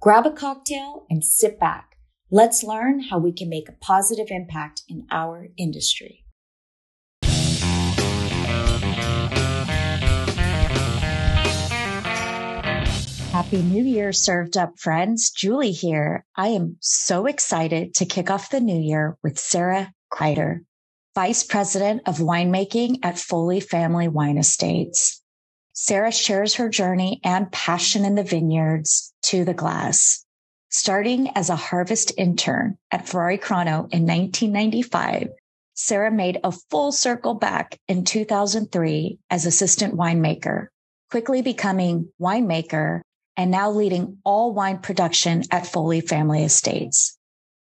[0.00, 1.96] Grab a cocktail and sit back.
[2.30, 6.24] Let's learn how we can make a positive impact in our industry.
[13.32, 15.30] Happy New Year, served up friends.
[15.30, 16.24] Julie here.
[16.36, 20.62] I am so excited to kick off the new year with Sarah Quider,
[21.16, 25.24] Vice President of Winemaking at Foley Family Wine Estates.
[25.80, 30.24] Sarah shares her journey and passion in the vineyards to the glass.
[30.70, 35.28] Starting as a harvest intern at Ferrari Carano in 1995,
[35.74, 40.66] Sarah made a full circle back in 2003 as assistant winemaker,
[41.12, 43.00] quickly becoming winemaker
[43.36, 47.16] and now leading all wine production at Foley Family Estates.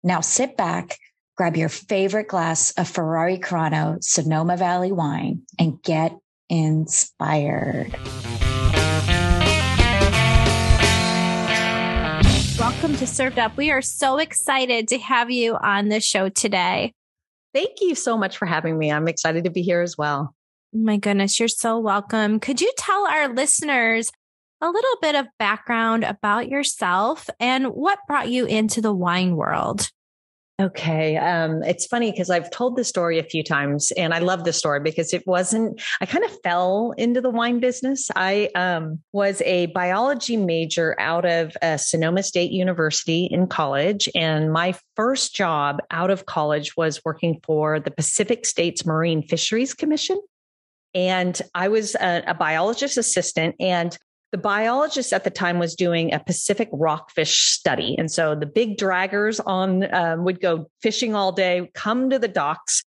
[0.01, 0.97] Now sit back,
[1.35, 6.17] grab your favorite glass of Ferrari Carano Sonoma Valley wine and get
[6.49, 7.95] inspired.
[12.59, 13.55] Welcome to Served Up.
[13.55, 16.93] We are so excited to have you on the show today.
[17.53, 18.91] Thank you so much for having me.
[18.91, 20.35] I'm excited to be here as well.
[20.73, 22.39] My goodness, you're so welcome.
[22.39, 24.11] Could you tell our listeners
[24.59, 29.89] a little bit of background about yourself and what brought you into the wine world?
[30.59, 31.17] Okay.
[31.17, 34.57] Um, it's funny because I've told this story a few times and I love this
[34.57, 38.09] story because it wasn't, I kind of fell into the wine business.
[38.15, 44.09] I um, was a biology major out of uh, Sonoma State University in college.
[44.15, 49.75] And my first job out of college was working for the Pacific States Marine Fisheries
[49.75, 50.19] Commission.
[50.95, 53.55] And I was a, a biologist assistant.
[53.59, 53.95] And
[54.31, 57.95] the biologist at the time was doing a Pacific rockfish study.
[57.97, 62.27] And so the big draggers on um, would go fishing all day, come to the
[62.27, 62.83] docks,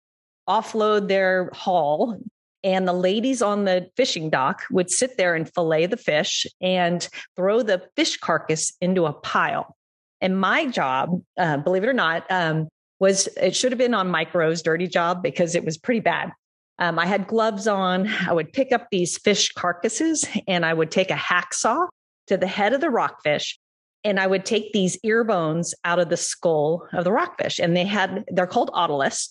[0.49, 2.21] offload their haul.
[2.63, 7.07] And the ladies on the fishing dock would sit there and fillet the fish and
[7.37, 9.77] throw the fish carcass into a pile.
[10.21, 12.69] And my job, uh, believe it or not, um,
[13.01, 16.33] was it should have been on Mike Rowe's dirty job because it was pretty bad.
[16.79, 18.09] Um, I had gloves on.
[18.27, 21.89] I would pick up these fish carcasses and I would take a hacksaw
[22.27, 23.59] to the head of the rockfish
[24.05, 27.59] and I would take these ear bones out of the skull of the rockfish.
[27.59, 29.31] And they had, they're called otoliths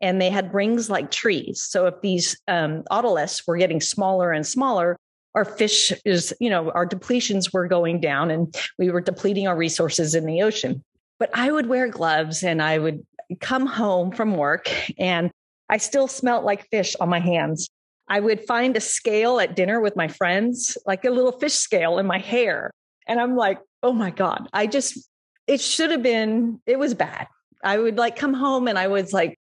[0.00, 1.62] and they had rings like trees.
[1.62, 4.96] So if these um, otoliths were getting smaller and smaller,
[5.34, 9.56] our fish is, you know, our depletions were going down and we were depleting our
[9.56, 10.82] resources in the ocean.
[11.18, 13.04] But I would wear gloves and I would
[13.40, 15.30] come home from work and
[15.68, 17.68] I still smelt like fish on my hands.
[18.08, 21.98] I would find a scale at dinner with my friends, like a little fish scale
[21.98, 22.72] in my hair.
[23.06, 25.08] And I'm like, oh my God, I just,
[25.46, 27.26] it should have been, it was bad.
[27.62, 29.38] I would like come home and I was like,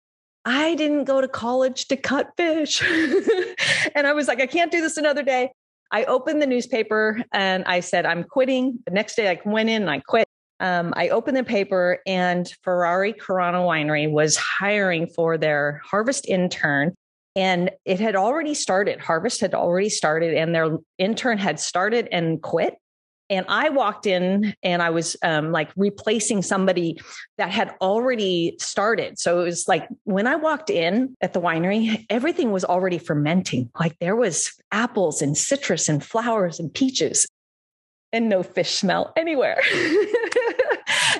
[0.44, 2.82] I didn't go to college to cut fish.
[3.94, 5.50] and I was like, I can't do this another day.
[5.90, 8.78] I opened the newspaper and I said, I'm quitting.
[8.86, 10.28] The next day I went in and I quit
[10.60, 16.94] um, I opened the paper and Ferrari Carano Winery was hiring for their harvest intern.
[17.36, 19.00] And it had already started.
[19.00, 22.76] Harvest had already started, and their intern had started and quit.
[23.28, 27.00] And I walked in and I was um, like replacing somebody
[27.38, 29.18] that had already started.
[29.18, 33.70] So it was like when I walked in at the winery, everything was already fermenting.
[33.80, 37.26] Like there was apples and citrus and flowers and peaches
[38.12, 39.60] and no fish smell anywhere.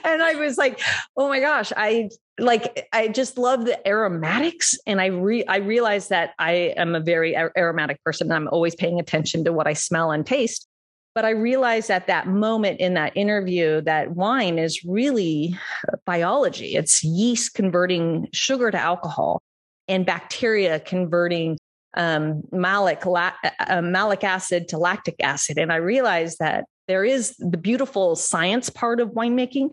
[0.04, 0.80] and I was like,
[1.16, 6.10] oh my gosh, I like I just love the aromatics and I re I realized
[6.10, 8.30] that I am a very aromatic person.
[8.30, 10.66] I'm always paying attention to what I smell and taste.
[11.14, 15.56] But I realized at that moment in that interview that wine is really
[16.04, 16.74] biology.
[16.74, 19.40] It's yeast converting sugar to alcohol
[19.86, 21.56] and bacteria converting
[21.96, 25.56] um, malic, la- uh, malic acid to lactic acid.
[25.56, 29.70] And I realized that there is the beautiful science part of winemaking,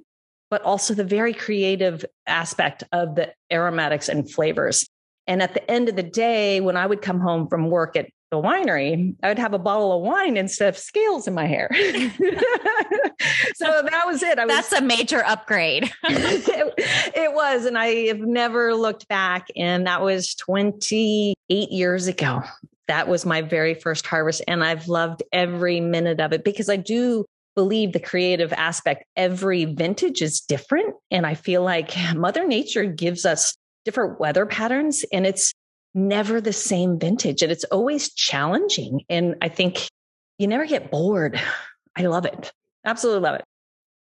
[0.51, 4.87] but also the very creative aspect of the aromatics and flavors.
[5.25, 8.09] And at the end of the day, when I would come home from work at
[8.31, 11.69] the winery, I would have a bottle of wine instead of scales in my hair.
[11.73, 11.77] so
[13.65, 14.37] that was it.
[14.39, 15.91] I was, That's a major upgrade.
[16.03, 16.73] it,
[17.15, 17.65] it was.
[17.65, 19.47] And I have never looked back.
[19.55, 22.43] And that was 28 years ago
[22.87, 26.75] that was my very first harvest and I've loved every minute of it because I
[26.75, 27.23] do
[27.55, 30.95] believe the creative aspect, every vintage is different.
[31.09, 33.55] And I feel like Mother Nature gives us
[33.85, 35.53] different weather patterns and it's
[35.93, 39.01] never the same vintage and it's always challenging.
[39.09, 39.87] And I think
[40.37, 41.39] you never get bored.
[41.95, 42.51] I love it.
[42.85, 43.43] Absolutely love it.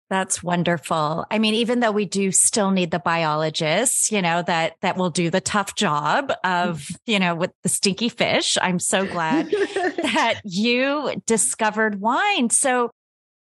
[0.09, 1.25] That's wonderful.
[1.29, 5.09] I mean, even though we do still need the biologists, you know, that, that will
[5.09, 8.57] do the tough job of, you know, with the stinky fish.
[8.61, 12.49] I'm so glad that you discovered wine.
[12.49, 12.89] So,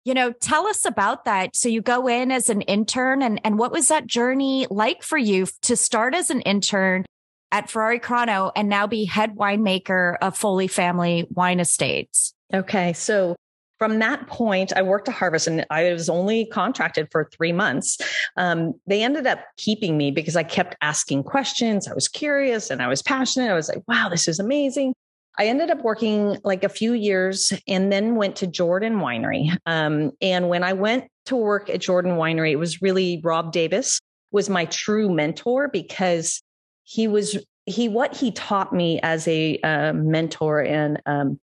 [0.04, 1.56] you know, tell us about that.
[1.56, 5.18] So you go in as an intern and, and what was that journey like for
[5.18, 7.06] you to start as an intern
[7.50, 12.34] at Ferrari Carano and now be head winemaker of Foley Family Wine Estates?
[12.52, 12.92] Okay.
[12.92, 13.34] So
[13.78, 17.98] from that point, I worked a harvest and I was only contracted for three months.
[18.36, 21.88] Um, they ended up keeping me because I kept asking questions.
[21.88, 23.50] I was curious and I was passionate.
[23.50, 24.94] I was like, wow, this is amazing.
[25.38, 29.56] I ended up working like a few years and then went to Jordan Winery.
[29.66, 34.00] Um, and when I went to work at Jordan Winery, it was really Rob Davis
[34.30, 36.42] was my true mentor because
[36.82, 41.38] he was he what he taught me as a uh, mentor and um,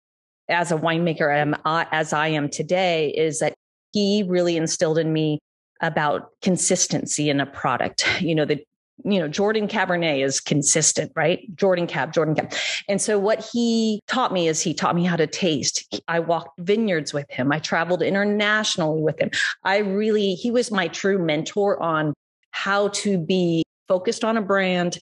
[0.49, 3.53] as a winemaker am, uh, as I am today is that
[3.93, 5.39] he really instilled in me
[5.81, 8.05] about consistency in a product.
[8.21, 8.63] You know, the
[9.03, 11.44] you know, Jordan Cabernet is consistent, right?
[11.56, 12.53] Jordan Cab, Jordan Cab.
[12.88, 16.01] And so what he taught me is he taught me how to taste.
[16.07, 17.51] I walked vineyards with him.
[17.51, 19.31] I traveled internationally with him.
[19.63, 22.13] I really, he was my true mentor on
[22.51, 25.00] how to be focused on a brand,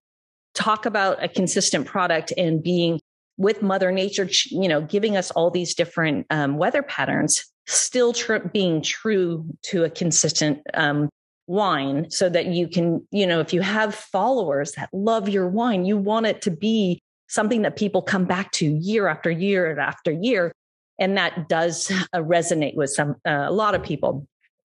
[0.54, 3.00] talk about a consistent product and being
[3.38, 8.38] with Mother Nature, you know, giving us all these different um, weather patterns, still tr-
[8.51, 11.10] being true to a consistent um,
[11.50, 15.86] wine, so that you can, you know, if you have followers that love your wine,
[15.86, 20.12] you want it to be something that people come back to year after year after
[20.12, 20.54] year,
[21.00, 24.25] and that does uh, resonate with some uh, a lot of people.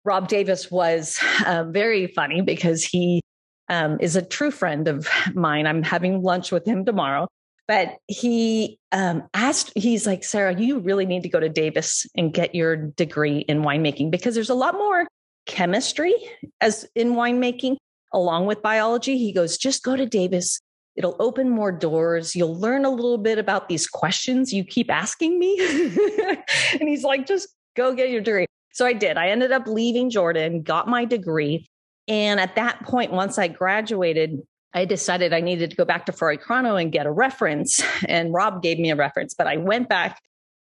[0.06, 3.22] Rob Davis was uh, very funny because he
[3.68, 5.68] um, is a true friend of mine.
[5.68, 7.28] I'm having lunch with him tomorrow
[7.70, 12.34] but he um, asked, he's like, Sarah, you really need to go to Davis and
[12.34, 15.06] get your degree in winemaking because there's a lot more
[15.50, 16.14] chemistry
[16.62, 17.76] as in winemaking
[18.14, 19.18] along with biology.
[19.18, 20.62] He goes, just go to Davis.
[20.96, 22.36] It'll open more doors.
[22.36, 25.58] You'll learn a little bit about these questions you keep asking me.
[26.80, 28.46] and he's like, just go get your degree.
[28.74, 29.18] So I did.
[29.18, 31.68] I ended up leaving Jordan, got my degree.
[32.08, 34.42] And at that point, once I graduated,
[34.74, 37.82] I decided I needed to go back to Ferrari Carano and get a reference.
[38.08, 40.20] And Rob gave me a reference, but I went back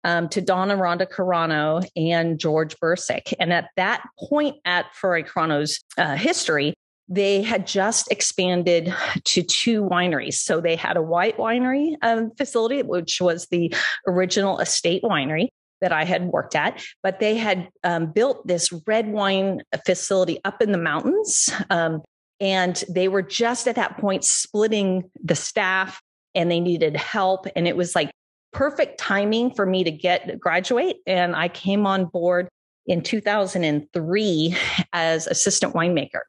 [0.04, 3.32] um, to Donna Rhonda Carano and George Bursick.
[3.38, 6.75] And at that point at Ferrari Carano's uh, history,
[7.08, 8.94] they had just expanded
[9.25, 10.34] to two wineries.
[10.34, 13.75] So they had a white winery um, facility, which was the
[14.06, 15.49] original estate winery
[15.81, 20.62] that I had worked at, but they had um, built this red wine facility up
[20.62, 22.02] in the mountains um,
[22.43, 26.00] and they were just at that point splitting the staff
[26.34, 27.46] and they needed help.
[27.54, 28.10] And it was like
[28.52, 30.99] perfect timing for me to get graduate.
[31.06, 32.49] And I came on board
[32.87, 34.56] in 2003
[34.93, 36.20] as assistant winemaker.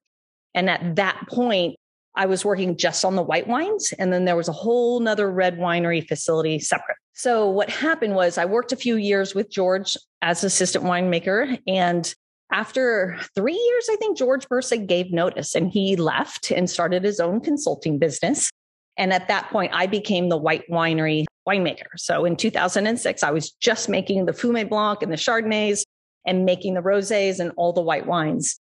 [0.53, 1.75] And at that point,
[2.15, 3.91] I was working just on the white wines.
[3.97, 6.97] And then there was a whole nother red winery facility separate.
[7.13, 12.13] So what happened was I worked a few years with George as assistant winemaker and
[12.53, 17.19] after three years, I think George Bursick gave notice and he left and started his
[17.19, 18.51] own consulting business.
[18.95, 21.97] And at that point, I became the white winery winemaker.
[21.97, 25.83] So in 2006, I was just making the Fumé Blanc and the Chardonnays
[26.25, 28.59] and making the rosés and all the white wines.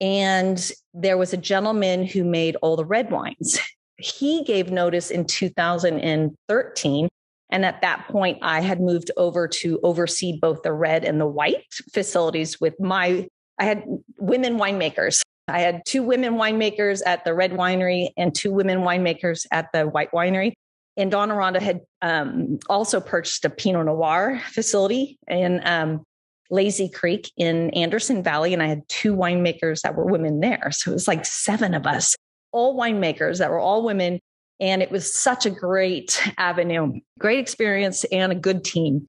[0.00, 3.58] And there was a gentleman who made all the red wines.
[3.96, 7.08] He gave notice in 2013
[7.54, 11.26] and at that point, I had moved over to oversee both the red and the
[11.26, 13.28] white facilities with my,
[13.60, 13.84] I had
[14.18, 15.22] women winemakers.
[15.46, 19.84] I had two women winemakers at the red winery and two women winemakers at the
[19.84, 20.54] white winery.
[20.96, 26.04] And Don Aranda had um, also purchased a Pinot Noir facility in um,
[26.50, 28.54] Lazy Creek in Anderson Valley.
[28.54, 30.70] And I had two winemakers that were women there.
[30.70, 32.14] So it was like seven of us,
[32.52, 34.20] all winemakers that were all women
[34.60, 39.06] and it was such a great avenue, great experience, and a good team.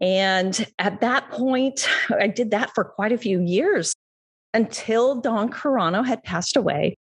[0.00, 3.94] And at that point, I did that for quite a few years
[4.52, 6.96] until Don Carano had passed away.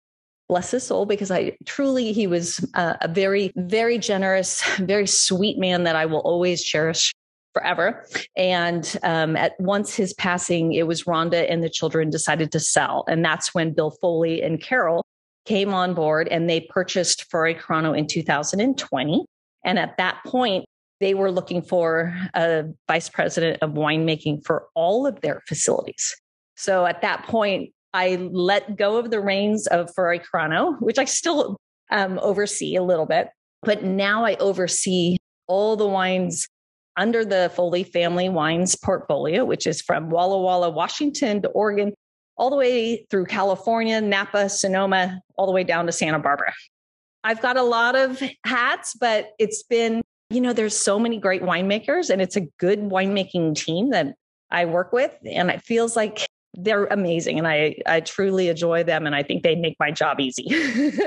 [0.50, 5.84] Bless his soul, because I truly, he was a very, very generous, very sweet man
[5.84, 7.14] that I will always cherish
[7.54, 8.06] forever.
[8.36, 13.06] And um, at once his passing, it was Rhonda and the children decided to sell.
[13.08, 15.06] And that's when Bill Foley and Carol
[15.46, 19.26] came on board and they purchased Ferrari Carano in 2020.
[19.66, 20.66] And at that point,
[21.00, 26.16] they were looking for a vice president of winemaking for all of their facilities.
[26.56, 31.06] So at that point, I let go of the reins of Ferrari Carano, which I
[31.06, 31.58] still
[31.92, 33.30] um, oversee a little bit,
[33.64, 35.18] but now I oversee
[35.48, 36.48] all the wines
[36.98, 41.94] under the Foley Family Wines portfolio, which is from Walla Walla, Washington to Oregon,
[42.38, 46.54] all the way through California, Napa, Sonoma, all the way down to Santa Barbara.
[47.24, 51.42] I've got a lot of hats, but it's been, you know, there's so many great
[51.42, 54.16] winemakers and it's a good winemaking team that
[54.52, 55.16] I work with.
[55.26, 56.26] And it feels like
[56.64, 57.38] they're amazing.
[57.38, 59.06] And I, I truly enjoy them.
[59.06, 60.48] And I think they make my job easy.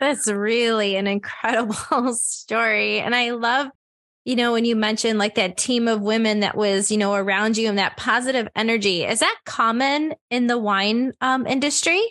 [0.00, 3.00] That's really an incredible story.
[3.00, 3.68] And I love,
[4.24, 7.58] you know, when you mentioned like that team of women that was, you know, around
[7.58, 9.04] you and that positive energy.
[9.04, 12.02] Is that common in the wine um, industry?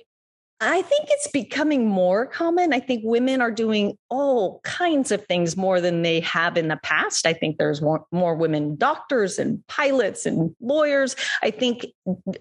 [0.62, 2.74] I think it's becoming more common.
[2.74, 6.80] I think women are doing all kinds of things more than they have in the
[6.84, 7.26] past.
[7.26, 11.16] I think there's more, more women doctors and pilots and lawyers.
[11.42, 11.86] I think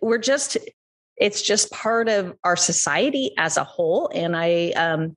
[0.01, 0.59] we're just,
[1.17, 4.11] it's just part of our society as a whole.
[4.13, 5.17] And I, um,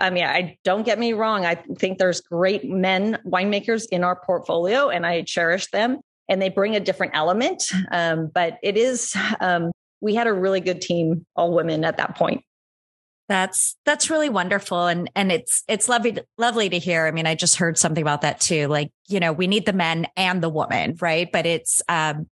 [0.00, 1.46] I mean, I don't get me wrong.
[1.46, 6.48] I think there's great men winemakers in our portfolio and I cherish them and they
[6.48, 7.62] bring a different element.
[7.92, 12.16] Um, but it is, um, we had a really good team, all women at that
[12.16, 12.42] point.
[13.28, 17.06] That's that's really wonderful and and it's it's lovely lovely to hear.
[17.06, 18.66] I mean, I just heard something about that too.
[18.66, 21.30] Like, you know, we need the men and the woman, right?
[21.30, 22.26] But it's um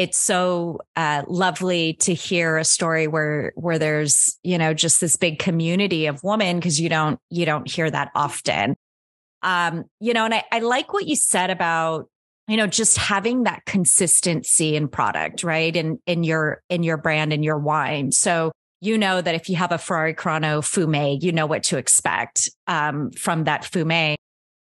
[0.00, 5.16] it's so uh, lovely to hear a story where where there's you know just this
[5.16, 8.76] big community of women because you don't you don't hear that often
[9.42, 12.08] um you know and I, I like what you said about
[12.50, 15.74] you know just having that consistency in product right?
[15.74, 18.10] In in your in your brand and your wine.
[18.10, 21.78] So you know that if you have a ferrari carano fume you know what to
[21.78, 24.16] expect um, from that fume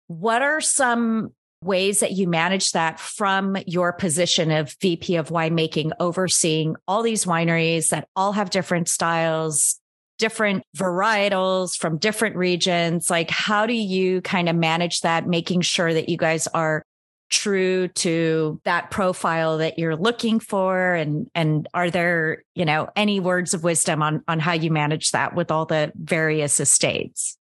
[0.08, 1.30] what are some
[1.62, 7.24] ways that you manage that from your position of vp of winemaking overseeing all these
[7.24, 9.80] wineries that all have different styles
[10.18, 13.08] different varietals from different regions?
[13.08, 16.82] Like how do you kind of manage that making sure that you guys are
[17.30, 20.94] true to that profile that you're looking for?
[20.94, 25.12] And and are there you know any words of wisdom on on how you manage
[25.12, 27.36] that with all the various estates?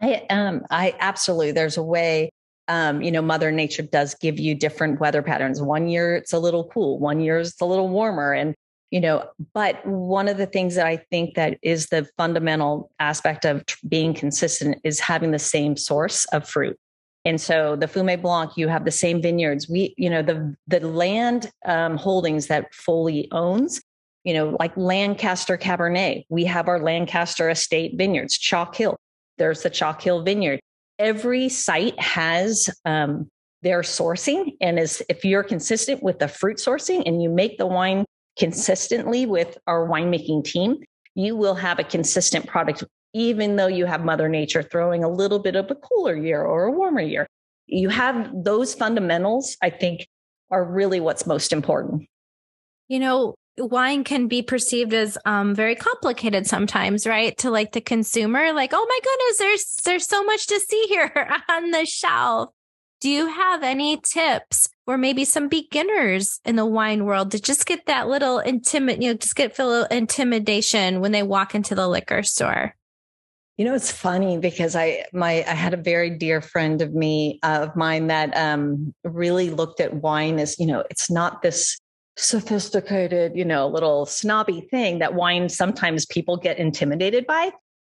[0.00, 2.30] I um i absolutely there's a way
[2.68, 5.60] um you know mother nature does give you different weather patterns.
[5.60, 8.54] One year it's a little cool one year it's a little warmer and
[8.90, 13.44] you know but one of the things that i think that is the fundamental aspect
[13.44, 16.78] of being consistent is having the same source of fruit
[17.26, 19.68] and so the Fume Blanc, you have the same vineyards.
[19.68, 23.82] We, you know, the the land um, holdings that Foley owns,
[24.22, 26.24] you know, like Lancaster Cabernet.
[26.28, 28.96] We have our Lancaster Estate vineyards, Chalk Hill.
[29.38, 30.60] There's the Chalk Hill Vineyard.
[31.00, 33.28] Every site has um,
[33.60, 37.66] their sourcing, and is if you're consistent with the fruit sourcing and you make the
[37.66, 38.04] wine
[38.38, 40.76] consistently with our winemaking team,
[41.16, 45.38] you will have a consistent product even though you have Mother Nature throwing a little
[45.38, 47.26] bit of a cooler year or a warmer year.
[47.66, 50.06] You have those fundamentals, I think,
[50.50, 52.06] are really what's most important.
[52.88, 57.36] You know, wine can be perceived as um, very complicated sometimes, right?
[57.38, 61.12] To like the consumer, like, oh my goodness, there's there's so much to see here
[61.48, 62.50] on the shelf.
[63.00, 67.66] Do you have any tips or maybe some beginners in the wine world to just
[67.66, 71.88] get that little intimate, you know, just get feel intimidation when they walk into the
[71.88, 72.74] liquor store?
[73.56, 77.38] You know, it's funny because I my I had a very dear friend of me
[77.42, 81.78] uh, of mine that um, really looked at wine as you know it's not this
[82.18, 87.50] sophisticated you know little snobby thing that wine sometimes people get intimidated by,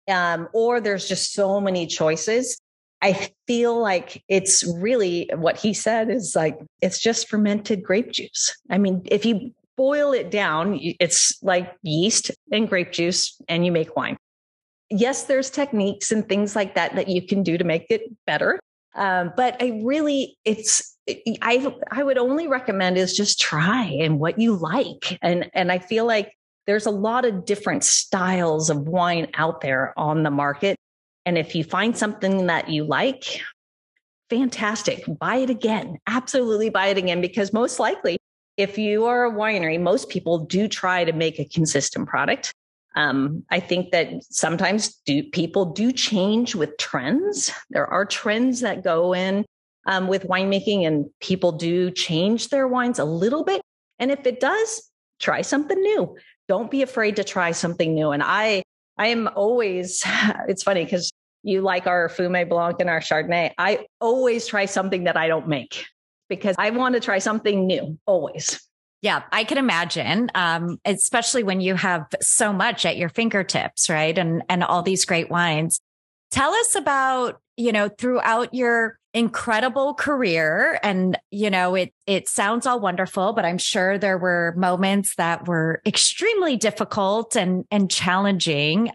[0.08, 2.60] um, or there's just so many choices.
[3.02, 8.56] I feel like it's really what he said is like it's just fermented grape juice.
[8.70, 13.72] I mean, if you boil it down, it's like yeast and grape juice, and you
[13.72, 14.18] make wine
[14.90, 18.60] yes, there's techniques and things like that that you can do to make it better.
[18.96, 20.98] Um, but I really, it's,
[21.42, 25.18] I, I would only recommend is just try and what you like.
[25.22, 26.34] And, and I feel like
[26.66, 30.78] there's a lot of different styles of wine out there on the market.
[31.26, 33.42] And if you find something that you like,
[34.30, 35.98] fantastic, buy it again.
[36.08, 38.18] Absolutely buy it again because most likely
[38.58, 42.52] if you are a winery, most people do try to make a consistent product.
[42.98, 47.52] Um, I think that sometimes do, people do change with trends.
[47.70, 49.46] There are trends that go in
[49.86, 53.62] um, with winemaking, and people do change their wines a little bit.
[54.00, 54.90] And if it does,
[55.20, 56.18] try something new.
[56.48, 58.10] Don't be afraid to try something new.
[58.10, 58.64] And I,
[58.98, 60.04] I am always.
[60.48, 61.12] It's funny because
[61.44, 65.48] you like our Fumé Blanc and our Chardonnay, I always try something that I don't
[65.48, 65.86] make
[66.30, 68.67] because I want to try something new always.
[69.02, 74.18] Yeah, I can imagine, um, especially when you have so much at your fingertips, right?
[74.18, 75.80] And and all these great wines.
[76.32, 82.66] Tell us about you know throughout your incredible career, and you know it it sounds
[82.66, 88.92] all wonderful, but I'm sure there were moments that were extremely difficult and and challenging.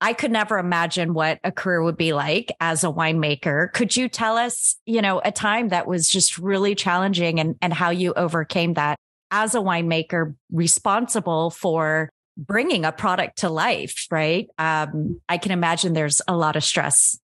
[0.00, 3.72] I could never imagine what a career would be like as a winemaker.
[3.72, 7.72] Could you tell us, you know, a time that was just really challenging and, and
[7.72, 8.98] how you overcame that
[9.34, 14.48] as a winemaker responsible for bringing a product to life, right?
[14.58, 17.18] Um, I can imagine there's a lot of stress.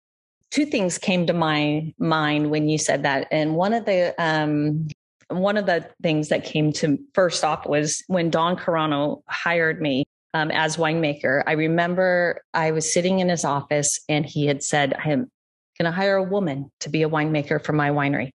[0.50, 3.28] Two things came to my mind when you said that.
[3.30, 4.88] And one of the, um,
[5.28, 10.02] one of the things that came to first off was when Don Carano hired me
[10.34, 11.44] um, as winemaker.
[11.46, 15.30] I remember I was sitting in his office and he had said, I'm
[15.78, 18.30] going to hire a woman to be a winemaker for my winery.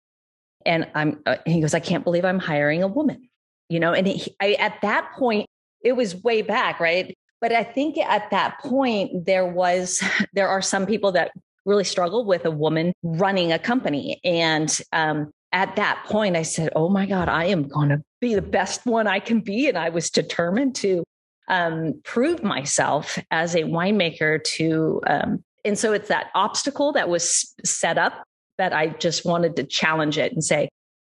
[0.66, 3.30] And I'm, uh, he goes, I can't believe I'm hiring a woman,
[3.72, 5.48] you know, and he, I, at that point,
[5.84, 7.16] it was way back, right?
[7.40, 11.32] But I think at that point, there was, there are some people that
[11.66, 14.20] really struggle with a woman running a company.
[14.24, 18.36] And um, at that point, I said, Oh my God, I am going to be
[18.36, 19.68] the best one I can be.
[19.68, 21.04] And I was determined to
[21.52, 27.54] um, prove myself as a winemaker to um, and so it's that obstacle that was
[27.64, 28.24] set up
[28.58, 30.70] that i just wanted to challenge it and say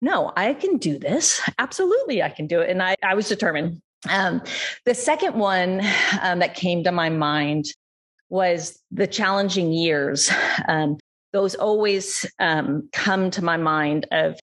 [0.03, 1.41] no i can do this.
[1.59, 2.69] Absolutely i can do it.
[2.69, 3.81] And i, I was determined.
[4.11, 4.43] Um,
[4.85, 5.81] the second one
[6.21, 7.67] um, that came to my mind
[8.29, 10.31] was the challenging years.
[10.69, 10.99] Um,
[11.33, 14.39] those always um, come to my mind of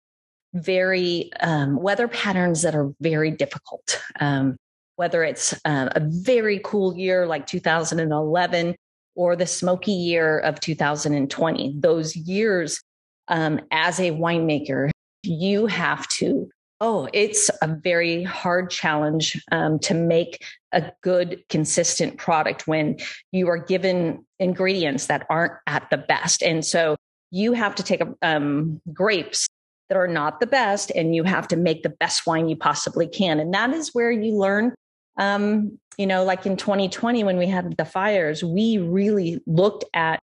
[0.54, 4.00] very weather patterns that are very difficult.
[4.20, 4.56] Um,
[4.98, 8.74] whether it's uh, a very cool year like 2011
[9.14, 11.76] or the smoky year of 2020.
[11.78, 12.80] Those years
[13.28, 14.90] um, as a winemaker,
[15.22, 16.48] you have to,
[16.80, 22.98] oh, it's a very hard challenge um, to make a good, consistent product when
[23.32, 26.42] you are given ingredients that aren't at the best.
[26.42, 26.96] And so
[27.30, 29.46] you have to take um, grapes
[29.88, 33.06] that are not the best and you have to make the best wine you possibly
[33.06, 33.40] can.
[33.40, 34.74] And that is where you learn
[35.18, 40.20] um, you know, like in 2020 when we had the fires, we really looked at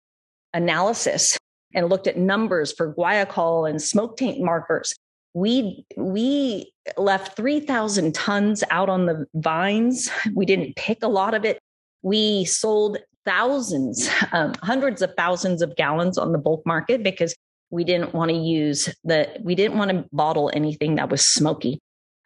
[0.53, 1.39] analysis
[1.75, 4.95] and looked at numbers for guaiacol and smoke taint markers.
[5.35, 10.11] We we left 3,000 tons out on the vines.
[10.35, 11.61] We didn't pick a lot of it.
[12.03, 17.35] We sold thousands, um, hundreds of thousands of gallons on the bulk market because
[17.71, 21.79] we didn't want to use the we didn't want to bottle anything that was smoky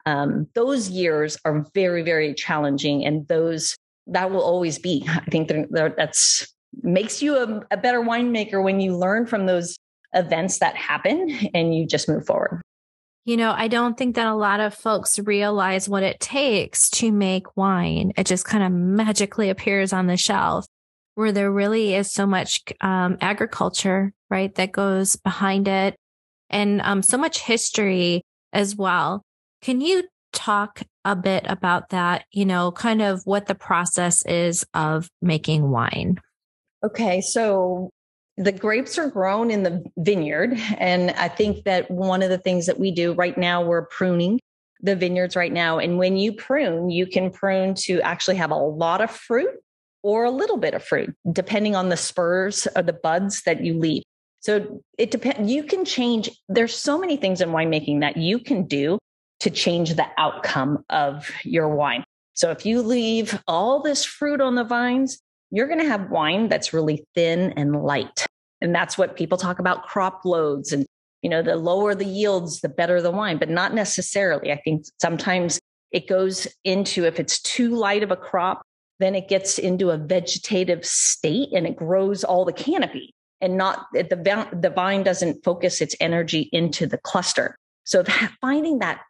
[0.06, 3.04] um, those years are very, very challenging.
[3.04, 3.76] And those,
[4.06, 5.04] that will always be.
[5.08, 6.52] I think they're, they're, that's
[6.82, 9.76] makes you a, a better winemaker when you learn from those
[10.14, 12.60] events that happen and you just move forward.
[13.24, 17.10] You know, I don't think that a lot of folks realize what it takes to
[17.10, 18.12] make wine.
[18.16, 20.66] It just kind of magically appears on the shelf
[21.14, 25.96] where there really is so much um, agriculture, right, that goes behind it
[26.50, 29.22] and um, so much history as well.
[29.62, 32.24] Can you talk a bit about that?
[32.30, 36.18] You know, kind of what the process is of making wine.
[36.84, 37.20] Okay.
[37.20, 37.90] So
[38.36, 40.58] the grapes are grown in the vineyard.
[40.78, 44.40] And I think that one of the things that we do right now, we're pruning
[44.80, 45.78] the vineyards right now.
[45.78, 49.50] And when you prune, you can prune to actually have a lot of fruit
[50.02, 53.78] or a little bit of fruit, depending on the spurs or the buds that you
[53.78, 54.02] leave.
[54.40, 55.50] So it depends.
[55.50, 56.30] You can change.
[56.48, 58.98] There's so many things in winemaking that you can do
[59.40, 62.04] to change the outcome of your wine.
[62.34, 65.22] So if you leave all this fruit on the vines,
[65.54, 68.26] you're going to have wine that's really thin and light.
[68.60, 70.84] And that's what people talk about crop loads and
[71.22, 74.52] you know the lower the yields the better the wine, but not necessarily.
[74.52, 75.60] I think sometimes
[75.92, 78.62] it goes into if it's too light of a crop,
[78.98, 83.86] then it gets into a vegetative state and it grows all the canopy and not
[83.92, 87.56] the the vine doesn't focus its energy into the cluster.
[87.84, 88.02] So
[88.40, 89.02] finding that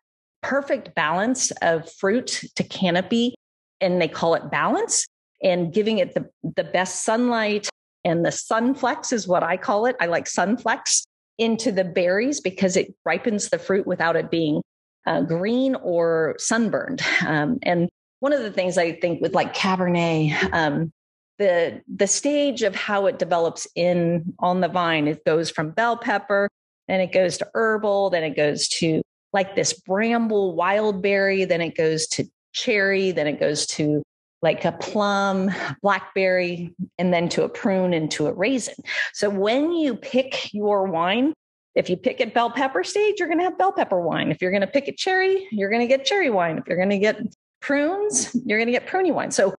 [0.43, 3.35] perfect balance of fruit to canopy,
[3.81, 5.07] and they call it balance,
[5.45, 7.69] and giving it the, the best sunlight.
[8.05, 9.97] And the sunflex is what I call it.
[10.01, 11.05] I like sunflex
[11.39, 14.63] into the berries because it ripens the fruit without it being
[15.07, 17.03] uh, green or sunburned.
[17.27, 17.89] Um, and
[18.21, 20.91] one of the things I think with like Cabernet, um,
[21.39, 25.97] the the stage of how it develops in on the vine, it goes from bell
[25.97, 26.49] pepper,
[26.89, 29.03] then it goes to herbal, then it goes to
[29.33, 34.03] like this bramble wild berry, then it goes to cherry, then it goes to
[34.45, 35.51] like a plum,
[35.83, 38.75] blackberry, and then to a prune and to a raisin.
[39.15, 41.33] So when you pick your wine,
[41.75, 44.31] if you pick at bell pepper stage, you're going to have bell pepper wine.
[44.31, 46.59] If you're going to pick at cherry, you're going to get cherry wine.
[46.59, 47.23] If you're going to get
[47.63, 49.31] prunes, you're going to get pruny wine.
[49.31, 49.55] So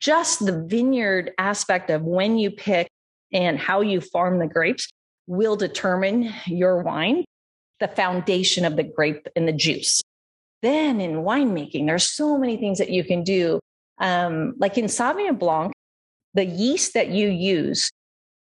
[0.00, 2.90] just the vineyard aspect of when you pick
[3.32, 4.90] and how you farm the grapes
[5.26, 7.24] will determine your wine,
[7.80, 10.02] the foundation of the grape and the juice.
[10.60, 13.60] Then in winemaking, there's so many things that you can do.
[13.98, 15.72] Um, like in Sauvignon Blanc,
[16.34, 17.90] the yeast that you use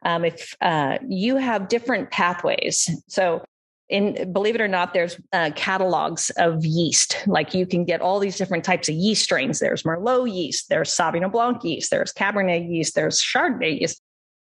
[0.06, 2.90] um, if uh, you have different pathways.
[3.08, 3.44] So,
[3.90, 7.24] in believe it or not, there's uh, catalogs of yeast.
[7.28, 9.60] Like you can get all these different types of yeast strains.
[9.60, 14.02] There's Merlot yeast, there's Sauvignon Blanc yeast, there's Cabernet yeast, there's Chardonnay yeast.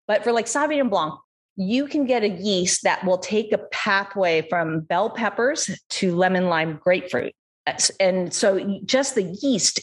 [0.07, 1.15] But for like Sauvignon Blanc,
[1.57, 6.47] you can get a yeast that will take a pathway from bell peppers to lemon
[6.47, 7.33] lime grapefruit.
[7.99, 9.81] And so just the yeast,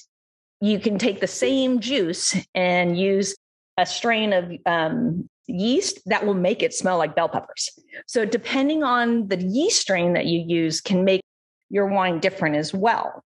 [0.63, 3.35] you can take the same juice and use
[3.79, 7.69] a strain of um, yeast that will make it smell like bell peppers.
[8.07, 11.21] So depending on the yeast strain that you use can make
[11.69, 13.25] your wine different as well.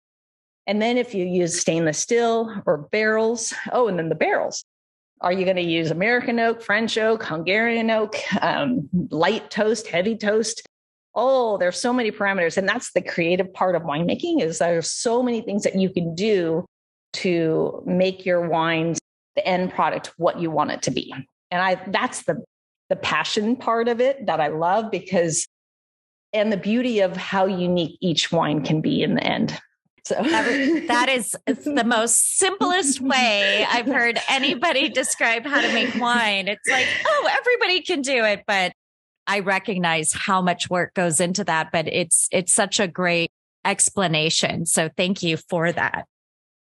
[0.68, 4.64] And then if you use stainless steel or barrels, oh, and then the barrels.
[5.20, 10.16] Are you going to use American oak, French oak, Hungarian oak, um, light toast, heavy
[10.16, 10.62] toast?
[11.16, 12.56] Oh, there's so many parameters.
[12.56, 16.14] And that's the creative part of winemaking is there's so many things that you can
[16.14, 16.64] do
[17.14, 18.98] to make your wines
[19.36, 21.12] the end product what you want it to be
[21.50, 22.42] and i that's the
[22.90, 25.46] the passion part of it that i love because
[26.32, 29.58] and the beauty of how unique each wine can be in the end
[30.04, 36.46] so that is the most simplest way I've heard anybody describe how to make wine.
[36.46, 38.72] It's like, oh, everybody can do it, but
[39.26, 43.30] I recognize how much work goes into that, but it's it's such a great
[43.64, 44.66] explanation.
[44.66, 46.06] So thank you for that.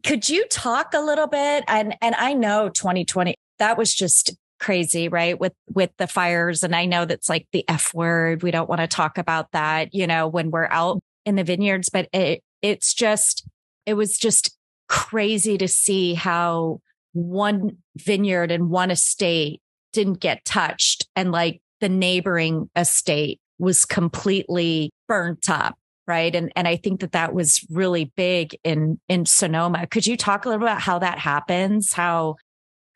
[0.06, 5.08] Could you talk a little bit and and I know 2020 that was just crazy,
[5.08, 5.40] right?
[5.40, 6.64] With, with the fires.
[6.64, 8.44] And I know that's like the F word.
[8.44, 11.90] We don't want to talk about that, you know, when we're out in the vineyards,
[11.90, 13.48] but it, it's just,
[13.86, 14.56] it was just
[14.88, 16.82] crazy to see how
[17.14, 19.62] one vineyard and one estate
[19.94, 25.79] didn't get touched and like the neighboring estate was completely burnt up
[26.10, 30.18] right and and i think that that was really big in in sonoma could you
[30.18, 32.36] talk a little bit about how that happens how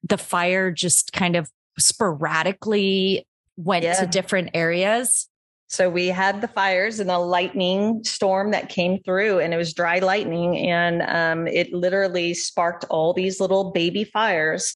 [0.04, 1.50] the fire just kind of
[1.80, 3.26] sporadically
[3.58, 4.00] went yeah.
[4.00, 5.28] to different areas?
[5.68, 9.74] So we had the fires and the lightning storm that came through, and it was
[9.74, 14.76] dry lightning, and um, it literally sparked all these little baby fires.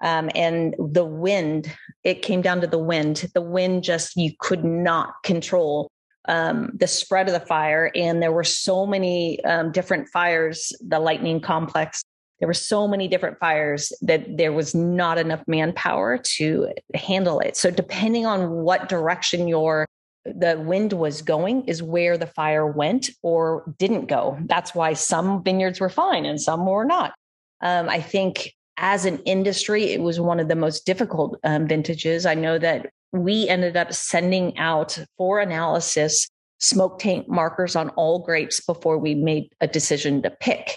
[0.00, 1.74] Um, and the wind,
[2.04, 3.28] it came down to the wind.
[3.34, 5.90] The wind just you could not control
[6.28, 10.72] um, the spread of the fire, and there were so many um, different fires.
[10.80, 12.02] The lightning complex
[12.38, 17.56] there were so many different fires that there was not enough manpower to handle it.
[17.56, 19.86] So depending on what direction your
[20.24, 24.36] the wind was going is where the fire went or didn't go.
[24.42, 27.14] That's why some vineyards were fine and some were not.
[27.62, 32.26] Um, I think as an industry, it was one of the most difficult um, vintages.
[32.26, 36.28] I know that we ended up sending out for analysis
[36.60, 40.76] smoke taint markers on all grapes before we made a decision to pick.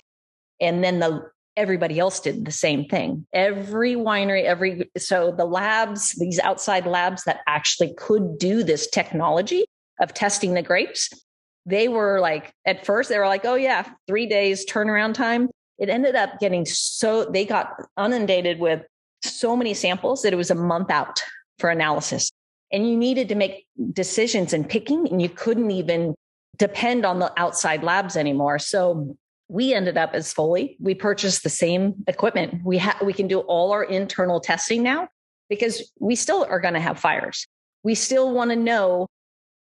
[0.59, 3.25] And then the everybody else did the same thing.
[3.33, 9.65] Every winery, every so the labs, these outside labs that actually could do this technology
[9.99, 11.09] of testing the grapes,
[11.65, 15.89] they were like at first they were like, "Oh yeah, 3 days turnaround time." It
[15.89, 18.81] ended up getting so they got inundated with
[19.23, 21.21] so many samples that it was a month out
[21.59, 22.31] for analysis.
[22.71, 26.15] And you needed to make decisions in picking and you couldn't even
[26.57, 28.59] depend on the outside labs anymore.
[28.59, 29.15] So
[29.49, 30.77] we ended up as Foley.
[30.79, 32.61] We purchased the same equipment.
[32.63, 35.09] We ha- we can do all our internal testing now
[35.49, 37.45] because we still are going to have fires.
[37.83, 39.07] We still want to know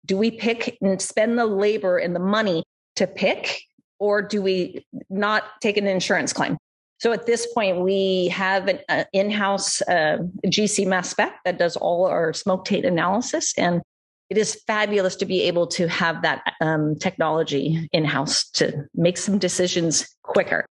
[0.06, 2.64] do we pick and spend the labor and the money
[2.96, 3.62] to pick
[3.98, 6.56] or do we not take an insurance claim?
[7.00, 11.76] So at this point, we have an uh, in-house uh, GC mass spec that does
[11.76, 13.80] all our smoke taint analysis, and
[14.28, 19.16] it is fabulous to be able to have that um, technology in house to make
[19.16, 20.66] some decisions quicker.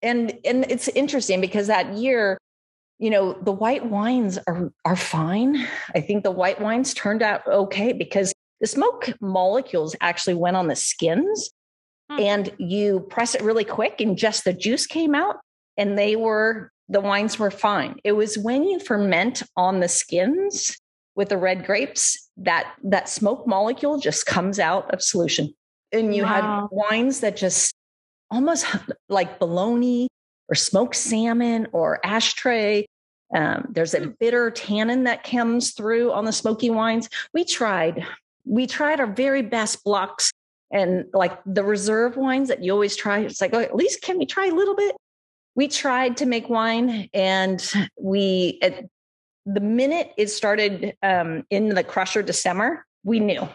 [0.00, 2.38] And and it's interesting because that year,
[2.98, 5.68] you know, the white wines are are fine.
[5.94, 10.68] I think the white wines turned out okay because the smoke molecules actually went on
[10.68, 11.50] the skins
[12.10, 12.20] hmm.
[12.20, 15.36] and you press it really quick and just the juice came out
[15.76, 17.96] and they were the wines were fine.
[18.04, 20.76] It was when you ferment on the skins
[21.14, 25.54] with the red grapes, that that smoke molecule just comes out of solution.
[25.92, 26.28] And you wow.
[26.28, 27.74] had wines that just
[28.30, 28.66] almost
[29.08, 30.08] like bologna
[30.48, 32.86] or smoked salmon or ashtray.
[33.34, 34.10] Um, there's a hmm.
[34.20, 37.08] bitter tannin that comes through on the smoky wines.
[37.32, 38.06] We tried,
[38.44, 40.30] we tried our very best blocks
[40.70, 43.20] and like the reserve wines that you always try.
[43.20, 44.96] It's like, oh, at least can we try a little bit?
[45.54, 47.62] We tried to make wine and
[48.00, 48.84] we, at
[49.44, 53.48] the minute it started um, in the crusher destemmer, we knew.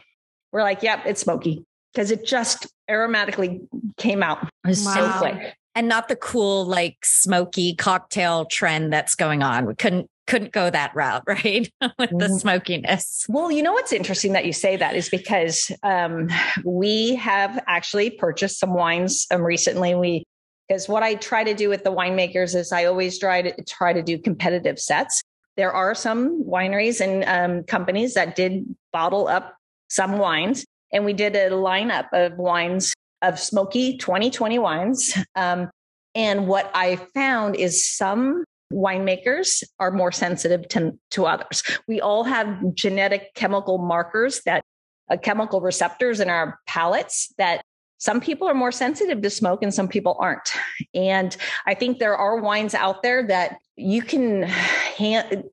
[0.51, 4.73] We're like, yep, it's smoky because it just aromatically came out wow.
[4.73, 5.55] so quick.
[5.75, 9.65] And not the cool, like smoky cocktail trend that's going on.
[9.65, 11.71] We couldn't couldn't go that route, right?
[11.97, 12.39] With the mm.
[12.39, 13.25] smokiness.
[13.29, 16.29] Well, you know what's interesting that you say that is because um,
[16.63, 19.95] we have actually purchased some wines um, recently.
[19.95, 20.23] We
[20.67, 23.93] because what I try to do with the winemakers is I always try to try
[23.93, 25.21] to do competitive sets.
[25.56, 29.56] There are some wineries and um, companies that did bottle up
[29.89, 35.17] some wines, and we did a lineup of wines of smoky 2020 wines.
[35.36, 35.69] Um,
[36.13, 41.63] and what I found is some winemakers are more sensitive to, to others.
[41.88, 44.63] We all have genetic chemical markers that
[45.10, 47.62] uh, chemical receptors in our palates that
[47.97, 50.51] some people are more sensitive to smoke and some people aren't.
[50.93, 55.43] And I think there are wines out there that you can hand,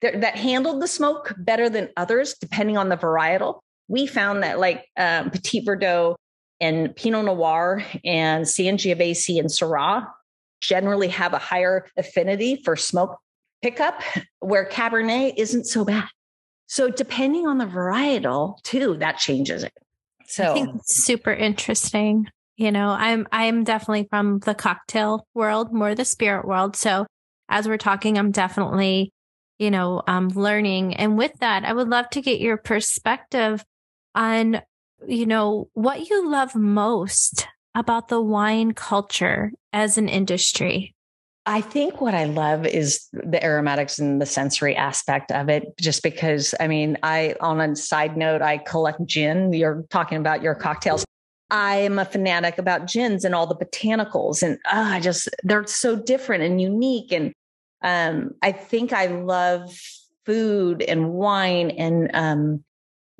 [0.00, 3.60] that handled the smoke better than others, depending on the varietal.
[3.88, 6.16] We found that like um, Petit Verdot
[6.60, 10.06] and Pinot Noir and Sangiovese and Syrah
[10.60, 13.18] generally have a higher affinity for smoke
[13.62, 14.02] pickup,
[14.40, 16.08] where Cabernet isn't so bad.
[16.66, 19.72] So depending on the varietal too, that changes it.
[20.30, 22.28] So super interesting.
[22.56, 26.76] You know, I'm I'm definitely from the cocktail world, more the spirit world.
[26.76, 27.06] So
[27.48, 29.12] as we're talking, I'm definitely,
[29.58, 30.94] you know, um learning.
[30.94, 33.64] And with that, I would love to get your perspective
[34.14, 34.62] on,
[35.06, 40.94] you know, what you love most about the wine culture as an industry?
[41.46, 46.02] I think what I love is the aromatics and the sensory aspect of it, just
[46.02, 49.52] because I mean, I, on a side note, I collect gin.
[49.52, 51.04] You're talking about your cocktails.
[51.50, 55.66] I am a fanatic about gins and all the botanicals, and oh, I just, they're
[55.66, 57.10] so different and unique.
[57.10, 57.32] And
[57.82, 59.76] um, I think I love
[60.26, 62.64] food and wine and um,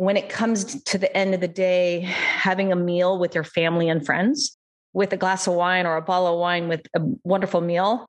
[0.01, 3.91] when it comes to the end of the day, having a meal with your family
[3.91, 4.57] and friends
[4.95, 8.07] with a glass of wine or a bottle of wine with a wonderful meal,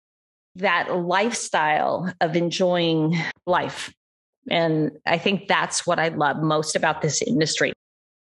[0.56, 3.94] that lifestyle of enjoying life.
[4.50, 7.74] And I think that's what I love most about this industry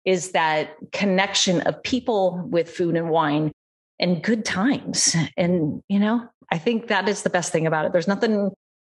[0.05, 3.51] is that connection of people with food and wine
[3.99, 5.15] and good times.
[5.37, 7.93] And, you know, I think that is the best thing about it.
[7.93, 8.51] There's nothing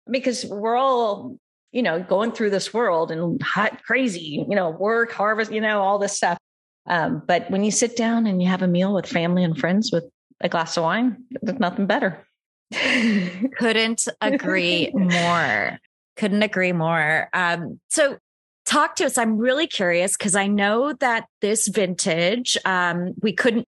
[0.10, 1.38] because we're all
[1.72, 5.82] you know, going through this world and hot, crazy, you know, work, harvest, you know,
[5.82, 6.38] all this stuff.
[6.88, 9.92] Um, but when you sit down and you have a meal with family and friends
[9.92, 10.06] with
[10.42, 12.26] a glass of wine, there's nothing better.
[13.58, 15.80] Couldn't agree more.
[16.18, 17.30] Couldn't agree more.
[17.34, 18.18] Um, so
[18.66, 19.18] talk to us.
[19.18, 23.66] I'm really curious because I know that this vintage, um, we couldn't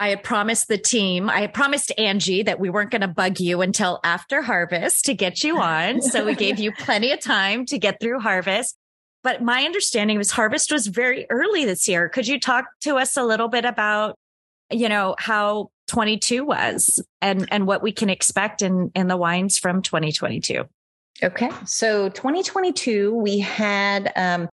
[0.00, 3.38] I had promised the team, I had promised Angie that we weren't going to bug
[3.38, 6.02] you until after harvest to get you on.
[6.02, 8.76] So we gave you plenty of time to get through harvest.
[9.22, 12.08] But my understanding was harvest was very early this year.
[12.08, 14.16] Could you talk to us a little bit about,
[14.70, 19.58] you know, how 22 was and, and what we can expect in, in the wines
[19.58, 20.64] from 2022?
[21.22, 21.50] Okay.
[21.64, 24.48] So 2022, we had um,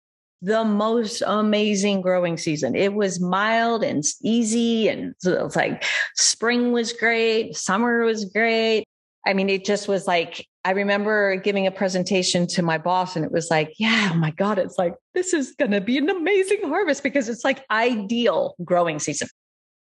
[0.41, 2.75] the most amazing growing season.
[2.75, 4.89] It was mild and easy.
[4.89, 5.83] And it was like
[6.15, 8.85] spring was great, summer was great.
[9.25, 13.25] I mean, it just was like, I remember giving a presentation to my boss, and
[13.25, 16.09] it was like, yeah, oh my God, it's like, this is going to be an
[16.09, 19.27] amazing harvest because it's like ideal growing season.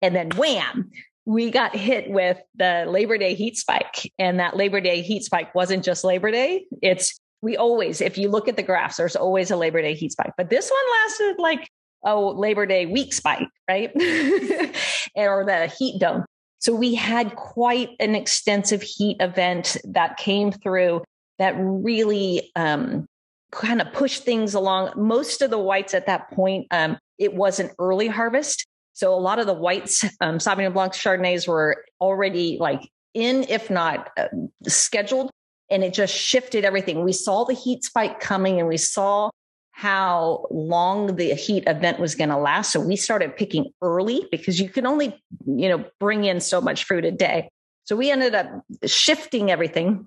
[0.02, 0.90] And then wham,
[1.28, 4.10] we got hit with the Labor Day heat spike.
[4.18, 8.30] And that Labor Day heat spike wasn't just Labor Day, it's we always, if you
[8.30, 10.32] look at the graphs, there's always a Labor Day heat spike.
[10.38, 11.68] But this one lasted like
[12.02, 13.90] oh Labor Day week spike, right?
[15.16, 16.24] or the heat dome.
[16.60, 21.04] So we had quite an extensive heat event that came through
[21.38, 23.04] that really um,
[23.52, 24.92] kind of pushed things along.
[24.96, 28.66] Most of the whites at that point, um, it was an early harvest.
[28.98, 32.80] So a lot of the whites, um, Sauvignon Blanc Chardonnays were already like
[33.14, 34.26] in, if not uh,
[34.66, 35.30] scheduled
[35.70, 37.04] and it just shifted everything.
[37.04, 39.30] We saw the heat spike coming and we saw
[39.70, 42.72] how long the heat event was going to last.
[42.72, 46.82] So we started picking early because you can only, you know, bring in so much
[46.82, 47.48] fruit a day.
[47.84, 48.48] So we ended up
[48.84, 50.06] shifting everything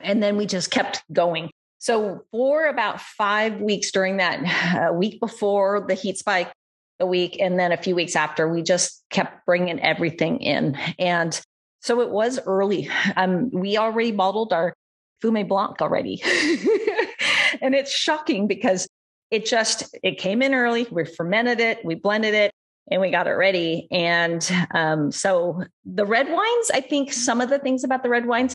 [0.00, 1.50] and then we just kept going.
[1.78, 6.50] So for about five weeks during that week before the heat spike,
[7.00, 10.76] a week, and then a few weeks after, we just kept bringing everything in.
[10.98, 11.38] And
[11.80, 12.90] So it was early.
[13.16, 14.74] Um, we already bottled our
[15.22, 16.20] Fumé Blanc already.
[17.60, 18.88] and it's shocking because
[19.30, 20.86] it just, it came in early.
[20.90, 22.52] We fermented it, we blended it,
[22.90, 23.88] and we got it ready.
[23.90, 28.26] And um, so the red wines, I think some of the things about the red
[28.26, 28.54] wines,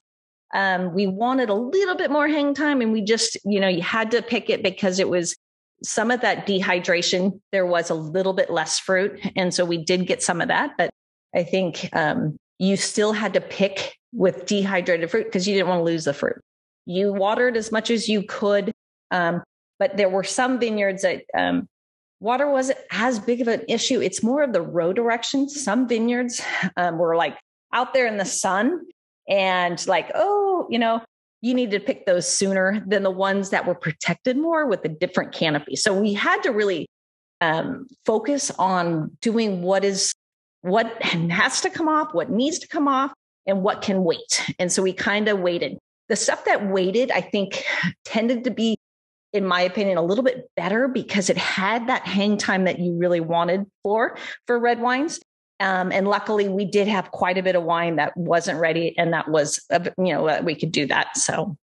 [0.54, 3.82] um, we wanted a little bit more hang time and we just, you know, you
[3.82, 5.36] had to pick it because it was
[5.84, 7.40] some of that dehydration.
[7.52, 9.20] There was a little bit less fruit.
[9.36, 10.72] And so we did get some of that.
[10.78, 10.90] But
[11.36, 15.80] I think um, you still had to pick with dehydrated fruit because you didn't want
[15.80, 16.40] to lose the fruit.
[16.86, 18.72] You watered as much as you could.
[19.12, 19.44] Um,
[19.80, 21.68] but there were some vineyards that um,
[22.20, 24.02] water wasn't as big of an issue.
[24.02, 25.50] It's more of the row direction.
[25.50, 26.42] Some vineyards
[26.78, 27.38] um, were like
[27.74, 28.82] out there in the sun
[29.28, 31.02] and like, oh, you know,
[31.42, 34.90] you need to pick those sooner than the ones that were protected more with a
[34.90, 35.76] different canopy.
[35.76, 36.88] So we had to really
[37.42, 40.14] um, focus on doing what is
[40.62, 43.12] what has to come off, what needs to come off,
[43.48, 44.54] and what can wait.
[44.60, 45.78] And so we kind of waited.
[46.08, 47.64] The stuff that waited, I think,
[48.06, 48.78] tended to be,
[49.34, 52.96] in my opinion, a little bit better because it had that hang time that you
[52.98, 55.20] really wanted for for red wines.
[55.62, 59.14] Um, and luckily, we did have quite a bit of wine that wasn't ready, and
[59.14, 61.16] that was, you know, we could do that.
[61.18, 61.56] So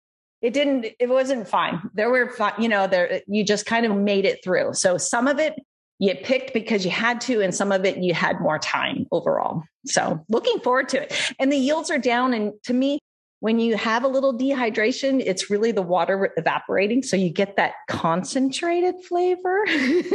[0.42, 1.80] it didn't, it wasn't fine.
[1.94, 4.74] There were, you know, there you just kind of made it through.
[4.74, 5.54] So some of it
[5.98, 9.62] you picked because you had to, and some of it you had more time overall.
[9.86, 11.34] So looking forward to it.
[11.38, 12.34] And the yields are down.
[12.34, 12.98] And to me,
[13.40, 17.02] when you have a little dehydration, it's really the water evaporating.
[17.02, 19.64] So you get that concentrated flavor.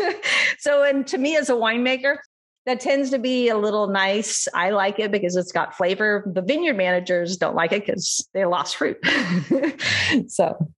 [0.60, 2.18] so, and to me as a winemaker,
[2.66, 4.48] that tends to be a little nice.
[4.54, 6.24] I like it because it's got flavor.
[6.32, 8.98] The vineyard managers don't like it because they lost fruit.
[10.28, 10.72] so,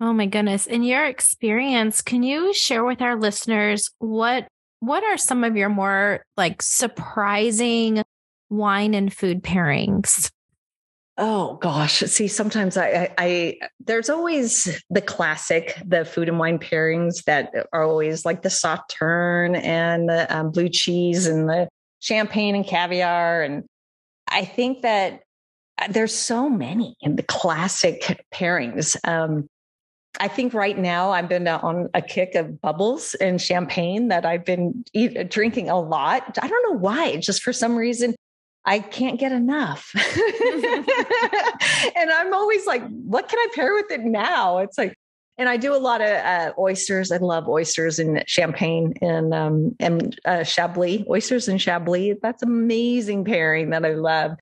[0.00, 0.66] oh my goodness!
[0.66, 4.46] In your experience, can you share with our listeners what
[4.80, 8.02] what are some of your more like surprising
[8.48, 10.30] wine and food pairings?
[11.22, 11.98] Oh gosh.
[11.98, 17.52] See, sometimes I, I, I, there's always the classic, the food and wine pairings that
[17.74, 23.42] are always like the sauterne and the um, blue cheese and the champagne and caviar.
[23.42, 23.64] And
[24.28, 25.20] I think that
[25.76, 28.96] uh, there's so many in the classic pairings.
[29.06, 29.46] Um,
[30.18, 34.46] I think right now I've been on a kick of bubbles and champagne that I've
[34.46, 36.38] been eat, drinking a lot.
[36.40, 37.16] I don't know why.
[37.16, 38.14] Just for some reason,
[38.64, 39.90] I can't get enough.
[41.96, 44.58] and I'm always like, what can I pair with it now?
[44.58, 44.94] It's like,
[45.38, 47.10] and I do a lot of uh, oysters.
[47.10, 52.18] I love oysters and champagne and um, and uh, Chablis, oysters and Chablis.
[52.20, 54.32] That's amazing pairing that I love.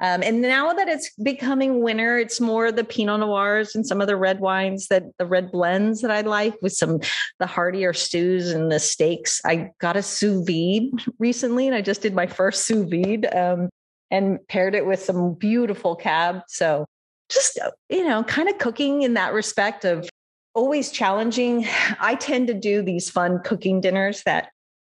[0.00, 4.06] Um, and now that it's becoming winter, it's more the Pinot Noirs and some of
[4.06, 7.00] the red wines that the red blends that I like with some
[7.38, 9.40] the heartier stews and the steaks.
[9.44, 13.70] I got a sous vide recently, and I just did my first sous vide um,
[14.10, 16.42] and paired it with some beautiful cab.
[16.48, 16.84] So
[17.30, 20.06] just you know, kind of cooking in that respect of
[20.54, 21.66] always challenging.
[22.00, 24.50] I tend to do these fun cooking dinners that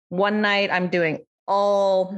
[0.10, 2.16] one night I'm doing all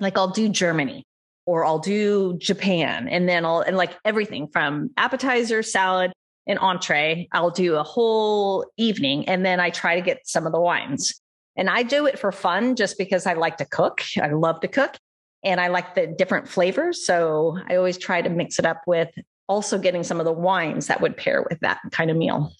[0.00, 1.04] like I'll do Germany
[1.50, 6.12] or I'll do Japan and then I'll, and like everything from appetizer, salad,
[6.46, 7.26] and entree.
[7.32, 11.20] I'll do a whole evening and then I try to get some of the wines.
[11.56, 14.00] And I do it for fun just because I like to cook.
[14.22, 14.96] I love to cook
[15.42, 17.04] and I like the different flavors.
[17.04, 19.08] So I always try to mix it up with
[19.48, 22.52] also getting some of the wines that would pair with that kind of meal.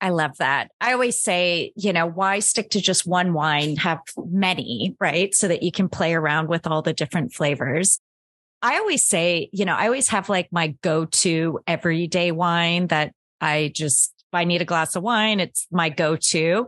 [0.00, 0.70] I love that.
[0.80, 3.76] I always say, you know, why stick to just one wine?
[3.76, 5.34] Have many, right?
[5.34, 7.98] So that you can play around with all the different flavors.
[8.60, 13.12] I always say, you know, I always have like my go to everyday wine that
[13.40, 16.66] I just, if I need a glass of wine, it's my go to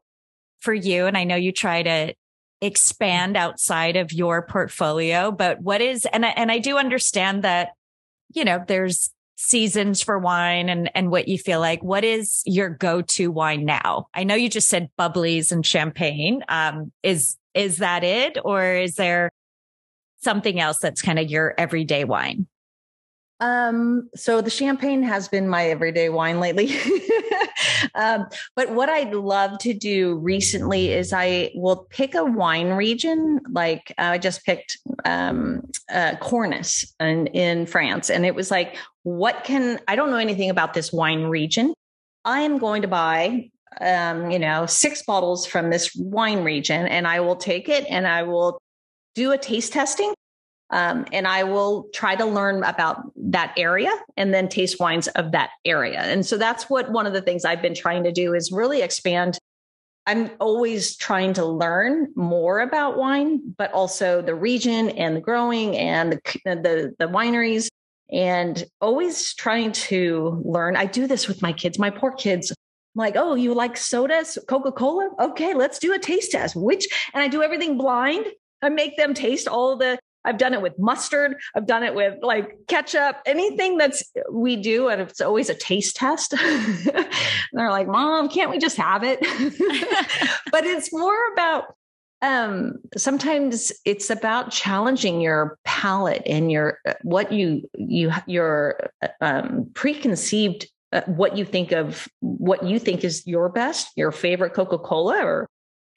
[0.60, 1.06] for you.
[1.06, 2.14] And I know you try to
[2.60, 7.70] expand outside of your portfolio, but what is, and I, and I do understand that,
[8.34, 9.10] you know, there's
[9.40, 11.81] seasons for wine and, and what you feel like.
[11.83, 14.09] What is your go-to wine now?
[14.12, 16.42] I know you just said bubblies and champagne.
[16.48, 18.37] Um, is, is that it?
[18.44, 19.31] Or is there
[20.22, 22.48] something else that's kind of your everyday wine?
[23.38, 26.66] Um, so the champagne has been my everyday wine lately.
[27.94, 33.40] um, but what I'd love to do recently is I will pick a wine region.
[33.51, 38.77] Like uh, I just picked um, uh, Cornas in, in France, and it was like,
[39.02, 41.75] what can I don't know anything about this wine region.
[42.25, 43.50] I am going to buy
[43.81, 48.06] um, you know, six bottles from this wine region, and I will take it and
[48.06, 48.59] I will
[49.15, 50.15] do a taste testing
[50.71, 55.33] um, and I will try to learn about that area and then taste wines of
[55.33, 56.00] that area.
[56.00, 58.83] And so that's what one of the things I've been trying to do is really
[58.83, 59.38] expand
[60.08, 65.77] I'm always trying to learn more about wine, but also the region and the growing
[65.77, 67.69] and the, the, the wineries
[68.10, 70.77] and always trying to learn.
[70.77, 72.50] I do this with my kids, my poor kids.
[72.50, 72.56] I'm
[72.94, 75.10] like, oh, you like sodas, Coca Cola?
[75.21, 76.56] Okay, let's do a taste test.
[76.56, 78.29] Which, and I do everything blind.
[78.62, 79.98] I make them taste all the
[80.29, 81.37] I've done it with mustard.
[81.56, 84.88] I've done it with like ketchup, anything that's we do.
[84.88, 86.35] And it's always a taste test.
[87.52, 89.20] they're like, mom, can't we just have it?
[90.52, 91.74] but it's more about,
[92.20, 98.90] um, sometimes it's about challenging your palate and your, what you, you, your,
[99.22, 104.52] um, preconceived uh, what you think of what you think is your best, your favorite
[104.52, 105.48] Coca Cola, or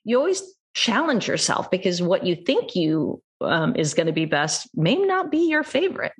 [0.05, 0.41] you always
[0.73, 5.31] challenge yourself because what you think you um, is going to be best may not
[5.31, 6.13] be your favorite.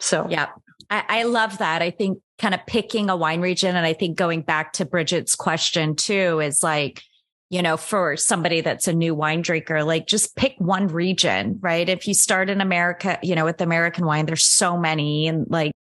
[0.00, 0.48] So, yeah,
[0.90, 1.82] I, I love that.
[1.82, 5.34] I think kind of picking a wine region, and I think going back to Bridget's
[5.34, 7.02] question too, is like,
[7.50, 11.88] you know, for somebody that's a new wine drinker, like just pick one region, right?
[11.88, 15.72] If you start in America, you know, with American wine, there's so many and like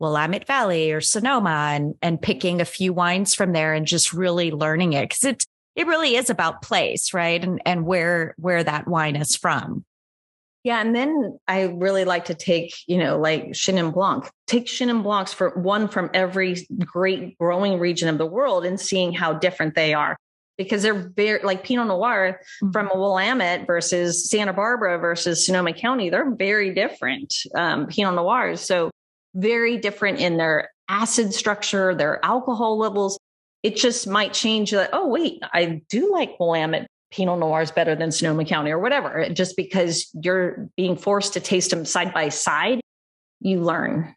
[0.00, 4.50] Willamette Valley or Sonoma and, and picking a few wines from there and just really
[4.50, 5.10] learning it.
[5.10, 5.44] Cause it,
[5.76, 7.42] it really is about place, right?
[7.44, 9.84] And, and where, where that wine is from.
[10.62, 10.80] Yeah.
[10.80, 15.32] And then I really like to take, you know, like Chenin Blanc, take Chenin Blancs
[15.32, 19.94] for one from every great growing region of the world and seeing how different they
[19.94, 20.16] are.
[20.58, 22.72] Because they're very like Pinot Noir mm-hmm.
[22.72, 26.10] from a Willamette versus Santa Barbara versus Sonoma County.
[26.10, 28.60] They're very different um, Pinot Noirs.
[28.60, 28.90] So
[29.34, 33.18] very different in their acid structure, their alcohol levels.
[33.62, 34.74] It just might change.
[34.74, 38.78] Like, oh, wait, I do like Willamette Pinot Noir is better than Sonoma County or
[38.78, 39.28] whatever.
[39.30, 42.80] Just because you're being forced to taste them side by side,
[43.40, 44.14] you learn.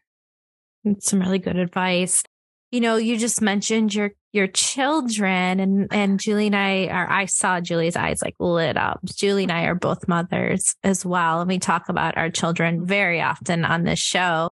[0.84, 2.22] That's some really good advice.
[2.70, 7.26] You know, you just mentioned your your children and and Julie and I are I
[7.26, 9.00] saw Julie's eyes like lit up.
[9.04, 11.40] Julie and I are both mothers as well.
[11.40, 14.50] And we talk about our children very often on this show.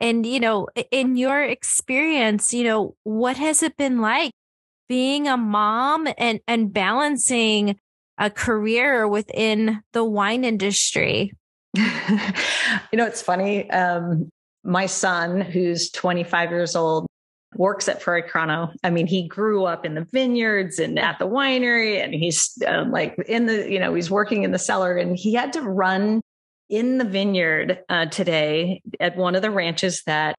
[0.00, 4.32] And, you know, in your experience, you know, what has it been like
[4.88, 7.78] being a mom and, and balancing
[8.18, 11.32] a career within the wine industry?
[11.74, 11.82] you
[12.94, 13.70] know, it's funny.
[13.70, 14.30] Um,
[14.64, 17.06] my son, who's 25 years old,
[17.54, 18.72] works at Ferrari Carano.
[18.82, 22.90] I mean, he grew up in the vineyards and at the winery, and he's um,
[22.90, 26.20] like in the, you know, he's working in the cellar, and he had to run
[26.68, 30.34] in the vineyard uh, today at one of the ranches that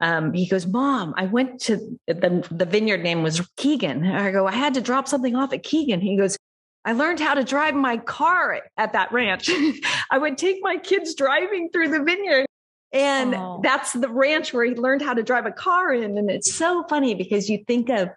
[0.00, 4.06] um, he goes, Mom, I went to the, the vineyard name was Keegan.
[4.06, 6.00] I go, I had to drop something off at Keegan.
[6.00, 6.36] He goes,
[6.84, 9.50] I learned how to drive my car at that ranch.
[10.10, 12.46] I would take my kids driving through the vineyard.
[12.92, 13.60] And oh.
[13.62, 16.16] that's the ranch where he learned how to drive a car in.
[16.16, 18.08] And it's so funny because you think of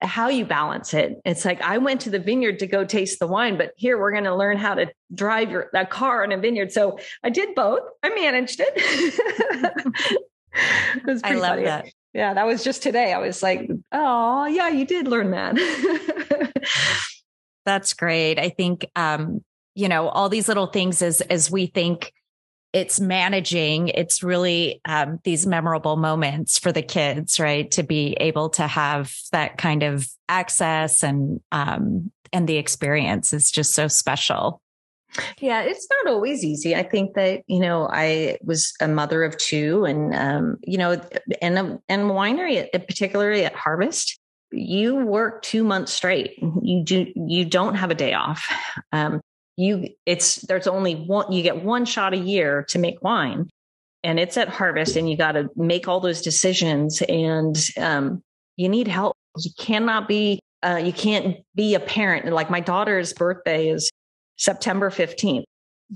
[0.00, 1.20] how you balance it.
[1.24, 4.12] It's like I went to the vineyard to go taste the wine, but here we're
[4.12, 6.72] going to learn how to drive your that car in a vineyard.
[6.72, 7.82] So I did both.
[8.02, 10.18] I managed it.
[10.54, 11.64] it I love funny.
[11.64, 11.86] that.
[12.14, 13.12] Yeah, that was just today.
[13.12, 15.56] I was like, oh, yeah, you did learn that.
[17.66, 18.38] That's great.
[18.38, 19.42] I think um,
[19.78, 22.12] you know, all these little things as as we think
[22.72, 27.70] it's managing, it's really um, these memorable moments for the kids, right?
[27.70, 33.52] To be able to have that kind of access and um, and the experience is
[33.52, 34.60] just so special.
[35.40, 36.76] Yeah, it's not always easy.
[36.76, 41.00] I think that you know I was a mother of two, and um, you know,
[41.40, 44.18] and and winery, particularly at Harvest,
[44.50, 46.38] you work two months straight.
[46.62, 48.52] You do you don't have a day off.
[48.92, 49.20] Um,
[49.56, 51.32] you it's there's only one.
[51.32, 53.48] You get one shot a year to make wine,
[54.04, 58.22] and it's at Harvest, and you got to make all those decisions, and um,
[58.56, 59.16] you need help.
[59.38, 62.26] You cannot be uh, you can't be a parent.
[62.32, 63.90] Like my daughter's birthday is
[64.38, 65.44] September 15th.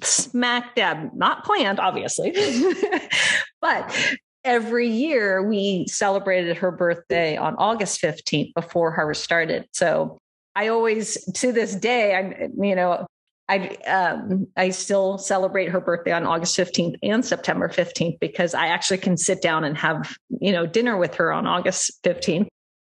[0.03, 2.32] Smack dab, not planned, obviously,
[3.61, 9.66] but every year we celebrated her birthday on August 15th before harvest started.
[9.72, 10.18] So
[10.57, 13.07] I always, to this day, I'm, you know,
[13.49, 18.68] I um, I still celebrate her birthday on August 15th and September 15th because I
[18.68, 22.47] actually can sit down and have you know dinner with her on August 15th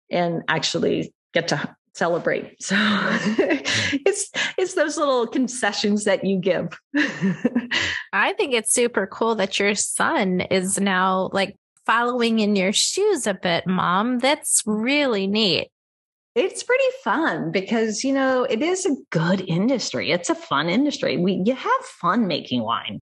[0.10, 2.58] and actually get to celebrate.
[2.66, 6.80] So it's it's those little concessions that you give.
[8.14, 13.28] I think it's super cool that your son is now like following in your shoes
[13.28, 14.20] a bit, mom.
[14.20, 15.70] That's really neat.
[16.34, 20.12] It's pretty fun because you know it is a good industry.
[20.12, 21.18] It's a fun industry.
[21.18, 23.00] We you have fun making wine.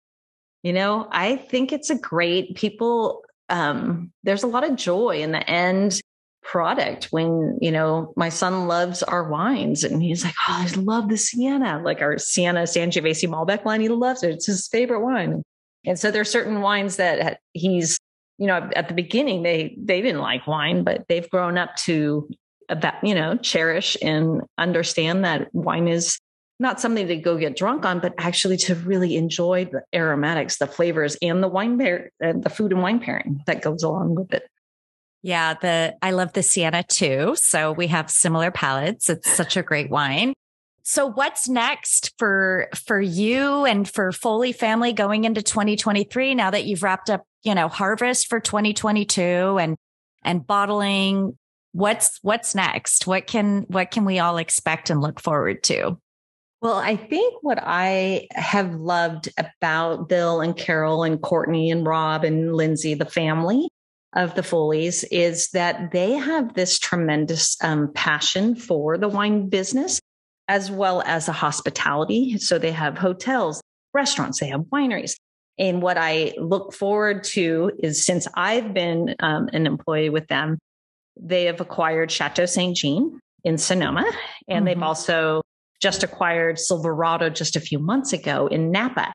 [0.62, 5.32] You know, I think it's a great people um there's a lot of joy in
[5.32, 6.00] the end
[6.44, 11.10] product when you know my son loves our wines and he's like oh i love
[11.10, 13.82] the Siena like our Siena sangiovese malbec wine.
[13.82, 14.32] He loves it.
[14.32, 15.42] It's his favorite wine.
[15.86, 17.98] And so there's certain wines that he's
[18.38, 22.28] you know at the beginning they they didn't like wine but they've grown up to
[22.70, 26.20] about you know cherish and understand that wine is
[26.60, 30.68] not something to go get drunk on but actually to really enjoy the aromatics the
[30.68, 34.34] flavors and the wine pair and the food and wine pairing that goes along with
[34.34, 34.44] it
[35.24, 37.34] yeah, the I love the Siena too.
[37.38, 39.10] So we have similar palates.
[39.10, 40.34] It's such a great wine.
[40.84, 46.66] So what's next for for you and for Foley family going into 2023 now that
[46.66, 49.22] you've wrapped up, you know, harvest for 2022
[49.60, 49.78] and
[50.24, 51.38] and bottling
[51.72, 53.08] what's what's next?
[53.08, 55.98] What can what can we all expect and look forward to?
[56.62, 62.26] Well, I think what I have loved about Bill and Carol and Courtney and Rob
[62.26, 63.70] and Lindsay, the family,
[64.16, 70.00] of the Foleys is that they have this tremendous um, passion for the wine business
[70.48, 72.38] as well as a hospitality.
[72.38, 73.62] So they have hotels,
[73.94, 75.16] restaurants, they have wineries.
[75.58, 80.58] And what I look forward to is since I've been um, an employee with them,
[81.20, 84.06] they have acquired Chateau Saint Jean in Sonoma,
[84.48, 84.66] and mm-hmm.
[84.66, 85.42] they've also
[85.82, 89.14] just acquired Silverado just a few months ago in Napa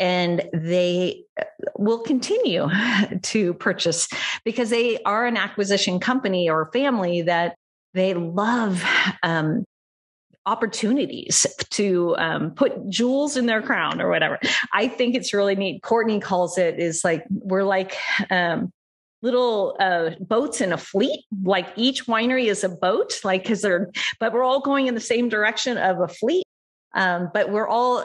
[0.00, 1.44] and they uh,
[1.78, 2.68] will continue
[3.22, 4.08] to purchase
[4.44, 7.54] because they are an acquisition company or family that
[7.94, 8.82] they love
[9.22, 9.64] um,
[10.46, 14.38] opportunities to um, put jewels in their crown or whatever.
[14.72, 15.82] I think it's really neat.
[15.82, 17.96] Courtney calls it is like we're like
[18.30, 18.72] um,
[19.22, 21.24] little uh, boats in a fleet.
[21.42, 25.00] Like each winery is a boat, like because they're, but we're all going in the
[25.00, 26.44] same direction of a fleet.
[26.94, 28.04] Um, but we're all,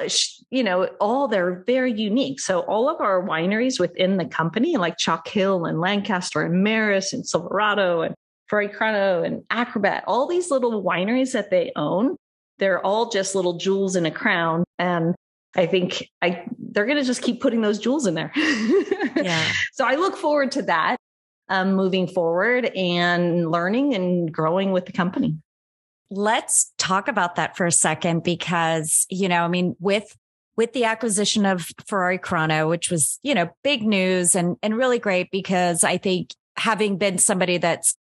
[0.50, 2.40] you know, all they're very unique.
[2.40, 7.12] So all of our wineries within the company, like Chalk Hill and Lancaster and Merus
[7.12, 8.14] and Silverado and
[8.48, 12.16] Ferrari Carano and Acrobat, all these little wineries that they own,
[12.60, 14.64] they're all just little jewels in a crown.
[14.78, 15.16] And
[15.56, 18.32] I think I they're going to just keep putting those jewels in there.
[18.36, 19.52] yeah.
[19.74, 20.98] So I look forward to that
[21.50, 25.38] um, moving forward and learning and growing with the company.
[26.10, 30.16] Let's talk about that for a second because, you know, I mean, with
[30.58, 35.00] with the acquisition of Ferrari Carano, which was, you know, big news and and really
[35.00, 37.96] great because I think having been somebody that's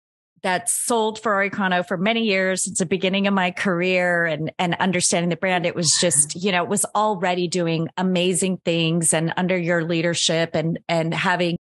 [0.43, 4.76] that's sold Ferrari Carano for many years since the beginning of my career and and
[4.76, 9.34] understanding the brand, it was just, you know, it was already doing amazing things and
[9.38, 11.58] under your leadership and and having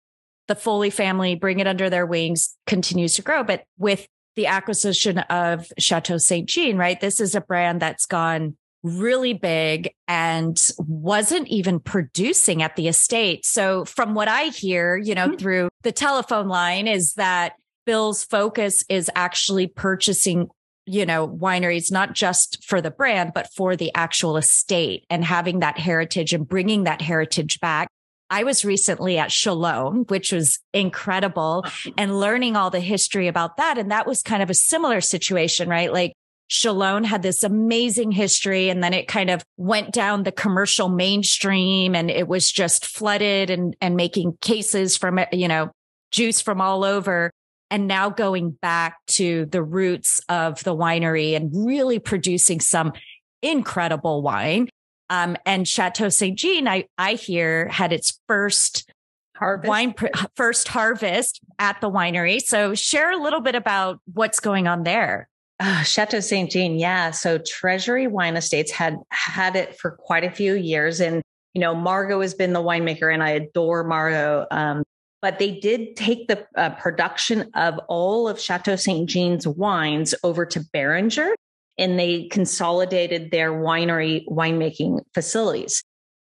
[0.48, 3.44] the Foley family bring it under their wings continues to grow.
[3.44, 7.00] But with the acquisition of Chateau Saint Jean, right?
[7.00, 13.44] This is a brand that's gone really big and wasn't even producing at the estate.
[13.44, 15.38] So from what I hear, you know, mm-hmm.
[15.38, 17.54] through the telephone line is that
[17.86, 20.50] Bill's focus is actually purchasing,
[20.86, 25.60] you know, wineries, not just for the brand, but for the actual estate and having
[25.60, 27.88] that heritage and bringing that heritage back.
[28.30, 31.66] I was recently at Chalone, which was incredible
[31.98, 33.78] and learning all the history about that.
[33.78, 35.94] And that was kind of a similar situation, right?
[35.94, 36.14] Like
[36.50, 41.96] Chalone had this amazing history and then it kind of went down the commercial mainstream
[41.96, 45.72] and it was just flooded and, and making cases from, you know,
[46.12, 47.32] juice from all over.
[47.72, 52.94] And now going back to the roots of the winery and really producing some
[53.42, 54.70] incredible wine.
[55.10, 58.92] Um, and Chateau Saint Jean, I, I hear had its first
[59.36, 59.70] harvest.
[59.70, 59.94] wine,
[60.36, 62.42] first harvest at the winery.
[62.42, 65.28] So share a little bit about what's going on there.
[65.60, 67.12] Uh, Chateau Saint Jean, yeah.
[67.12, 71.22] So Treasury Wine Estates had had it for quite a few years, and
[71.54, 74.48] you know Margo has been the winemaker, and I adore Margo.
[74.52, 74.84] Um,
[75.22, 80.46] but they did take the uh, production of all of Chateau Saint Jean's wines over
[80.46, 81.34] to Beringer,
[81.78, 85.84] and they consolidated their winery winemaking facilities.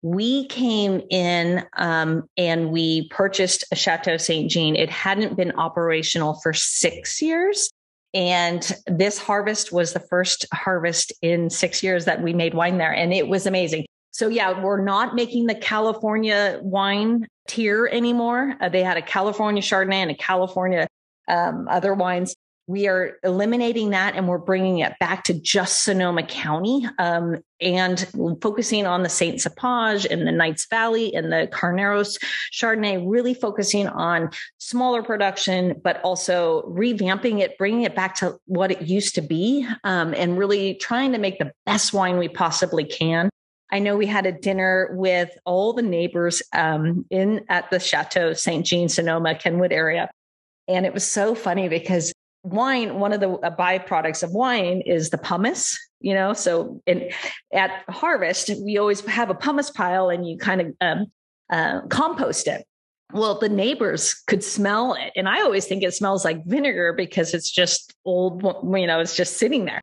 [0.02, 4.76] We came in um, and we purchased a Chateau Saint Jean.
[4.76, 7.70] It hadn't been operational for six years.
[8.14, 12.94] And this harvest was the first harvest in six years that we made wine there.
[12.94, 13.86] And it was amazing.
[14.12, 18.56] So, yeah, we're not making the California wine tier anymore.
[18.62, 20.88] Uh, they had a California Chardonnay and a California
[21.28, 22.36] um, other wines
[22.68, 28.08] we are eliminating that and we're bringing it back to just Sonoma County um, and
[28.42, 32.18] focusing on the Cinq Cépages and the Knights Valley and the Carneros
[32.54, 38.72] Chardonnay, really focusing on smaller production, but also revamping it, bringing it back to what
[38.72, 42.86] it used to be, um, and really trying to make the best wine we possibly
[42.86, 43.30] can.
[43.72, 48.34] I know we had a dinner with all the neighbors um, in at the Chateau
[48.34, 48.66] St.
[48.66, 50.10] Jean Sonoma Kenwood area.
[50.68, 52.14] And it was so funny because
[52.44, 56.34] wine, one of the uh, byproducts of wine is the pomace you know.
[56.34, 57.10] So in,
[57.52, 61.06] at harvest, we always have a pomace pile and you kind of um,
[61.50, 62.68] uh, compost it.
[63.12, 65.14] Well, the neighbors could smell it.
[65.16, 69.16] And I always think it smells like vinegar because it's just old, you know, it's
[69.16, 69.82] just sitting there.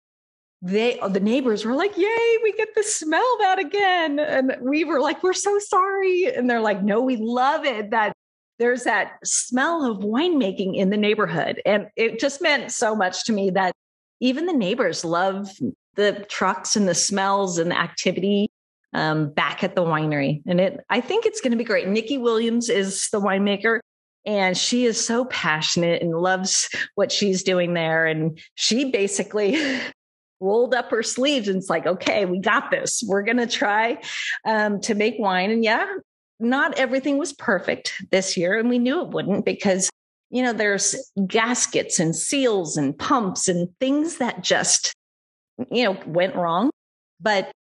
[0.62, 4.18] They, the neighbors were like, Yay, we get to smell that again.
[4.18, 6.34] And we were like, We're so sorry.
[6.34, 7.92] And they're like, No, we love it.
[7.92, 8.12] That
[8.60, 11.60] there's that smell of winemaking in the neighborhood.
[11.64, 13.74] And it just meant so much to me that
[14.20, 15.48] even the neighbors love
[15.96, 18.50] the trucks and the smells and the activity
[18.92, 20.42] um, back at the winery.
[20.46, 21.88] And it, I think it's going to be great.
[21.88, 23.80] Nikki Williams is the winemaker
[24.26, 28.04] and she is so passionate and loves what she's doing there.
[28.04, 29.80] And she basically
[30.40, 33.02] rolled up her sleeves and it's like, okay, we got this.
[33.06, 34.02] We're going to try
[34.44, 35.50] um, to make wine.
[35.50, 35.86] And yeah,
[36.40, 39.90] not everything was perfect this year, and we knew it wouldn't because,
[40.30, 44.92] you know, there's gaskets and seals and pumps and things that just,
[45.70, 46.70] you know, went wrong.
[47.20, 47.52] But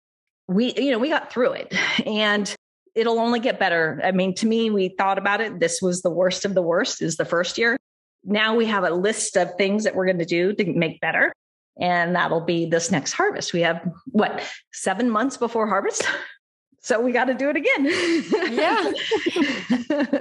[0.46, 1.74] we, you know, we got through it
[2.06, 2.54] and
[2.94, 4.00] it'll only get better.
[4.02, 5.60] I mean, to me, we thought about it.
[5.60, 7.76] This was the worst of the worst, is the first year.
[8.24, 11.32] Now we have a list of things that we're going to do to make better.
[11.80, 13.52] And that'll be this next harvest.
[13.52, 16.04] We have what, seven months before harvest?
[16.88, 17.84] So we got to do it again.
[18.50, 18.92] yeah.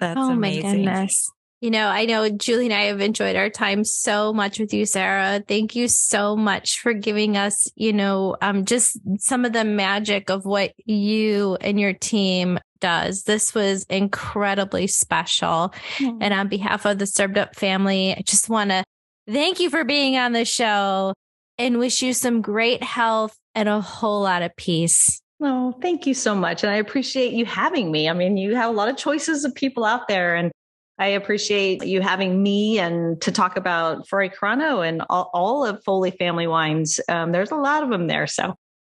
[0.00, 0.64] That's oh amazing.
[0.86, 1.30] my goodness.
[1.60, 4.86] You know, I know Julie and I have enjoyed our time so much with you,
[4.86, 5.44] Sarah.
[5.46, 10.30] Thank you so much for giving us, you know, um, just some of the magic
[10.30, 13.24] of what you and your team does.
[13.24, 15.74] This was incredibly special.
[15.98, 16.18] Mm-hmm.
[16.22, 18.84] And on behalf of the Served Up family, I just want to
[19.28, 21.12] thank you for being on the show
[21.58, 25.20] and wish you some great health and a whole lot of peace.
[25.40, 26.64] Oh, thank you so much.
[26.64, 28.08] And I appreciate you having me.
[28.08, 30.50] I mean, you have a lot of choices of people out there and
[30.98, 35.82] I appreciate you having me and to talk about Ferrari Carano and all, all, of
[35.84, 36.98] Foley family wines.
[37.08, 38.26] Um, there's a lot of them there.
[38.26, 38.56] So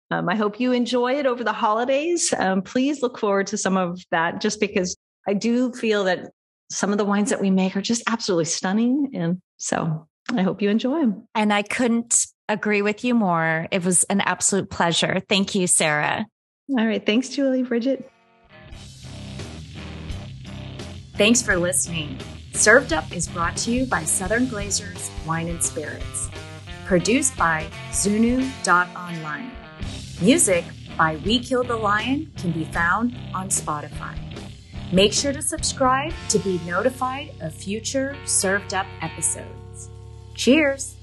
[0.10, 2.34] um, I hope you enjoy it over the holidays.
[2.38, 4.96] Um, please look forward to some of that just because
[5.28, 6.32] I do feel that
[6.72, 9.12] some of the wines that we make are just absolutely stunning.
[9.14, 11.28] And so I hope you enjoy them.
[11.36, 13.68] And I couldn't agree with you more.
[13.72, 15.22] It was an absolute pleasure.
[15.30, 16.26] Thank you, Sarah.
[16.78, 17.06] All right.
[17.06, 18.12] Thanks, Julie, Bridget.
[21.16, 22.18] Thanks for listening.
[22.54, 26.30] Served Up is brought to you by Southern Glazers Wine and Spirits.
[26.86, 29.52] Produced by Zunu.online.
[30.22, 30.66] Music
[30.98, 34.18] by We Kill the Lion can be found on Spotify.
[34.92, 39.90] Make sure to subscribe to be notified of future Served Up episodes.
[40.36, 40.99] Cheers!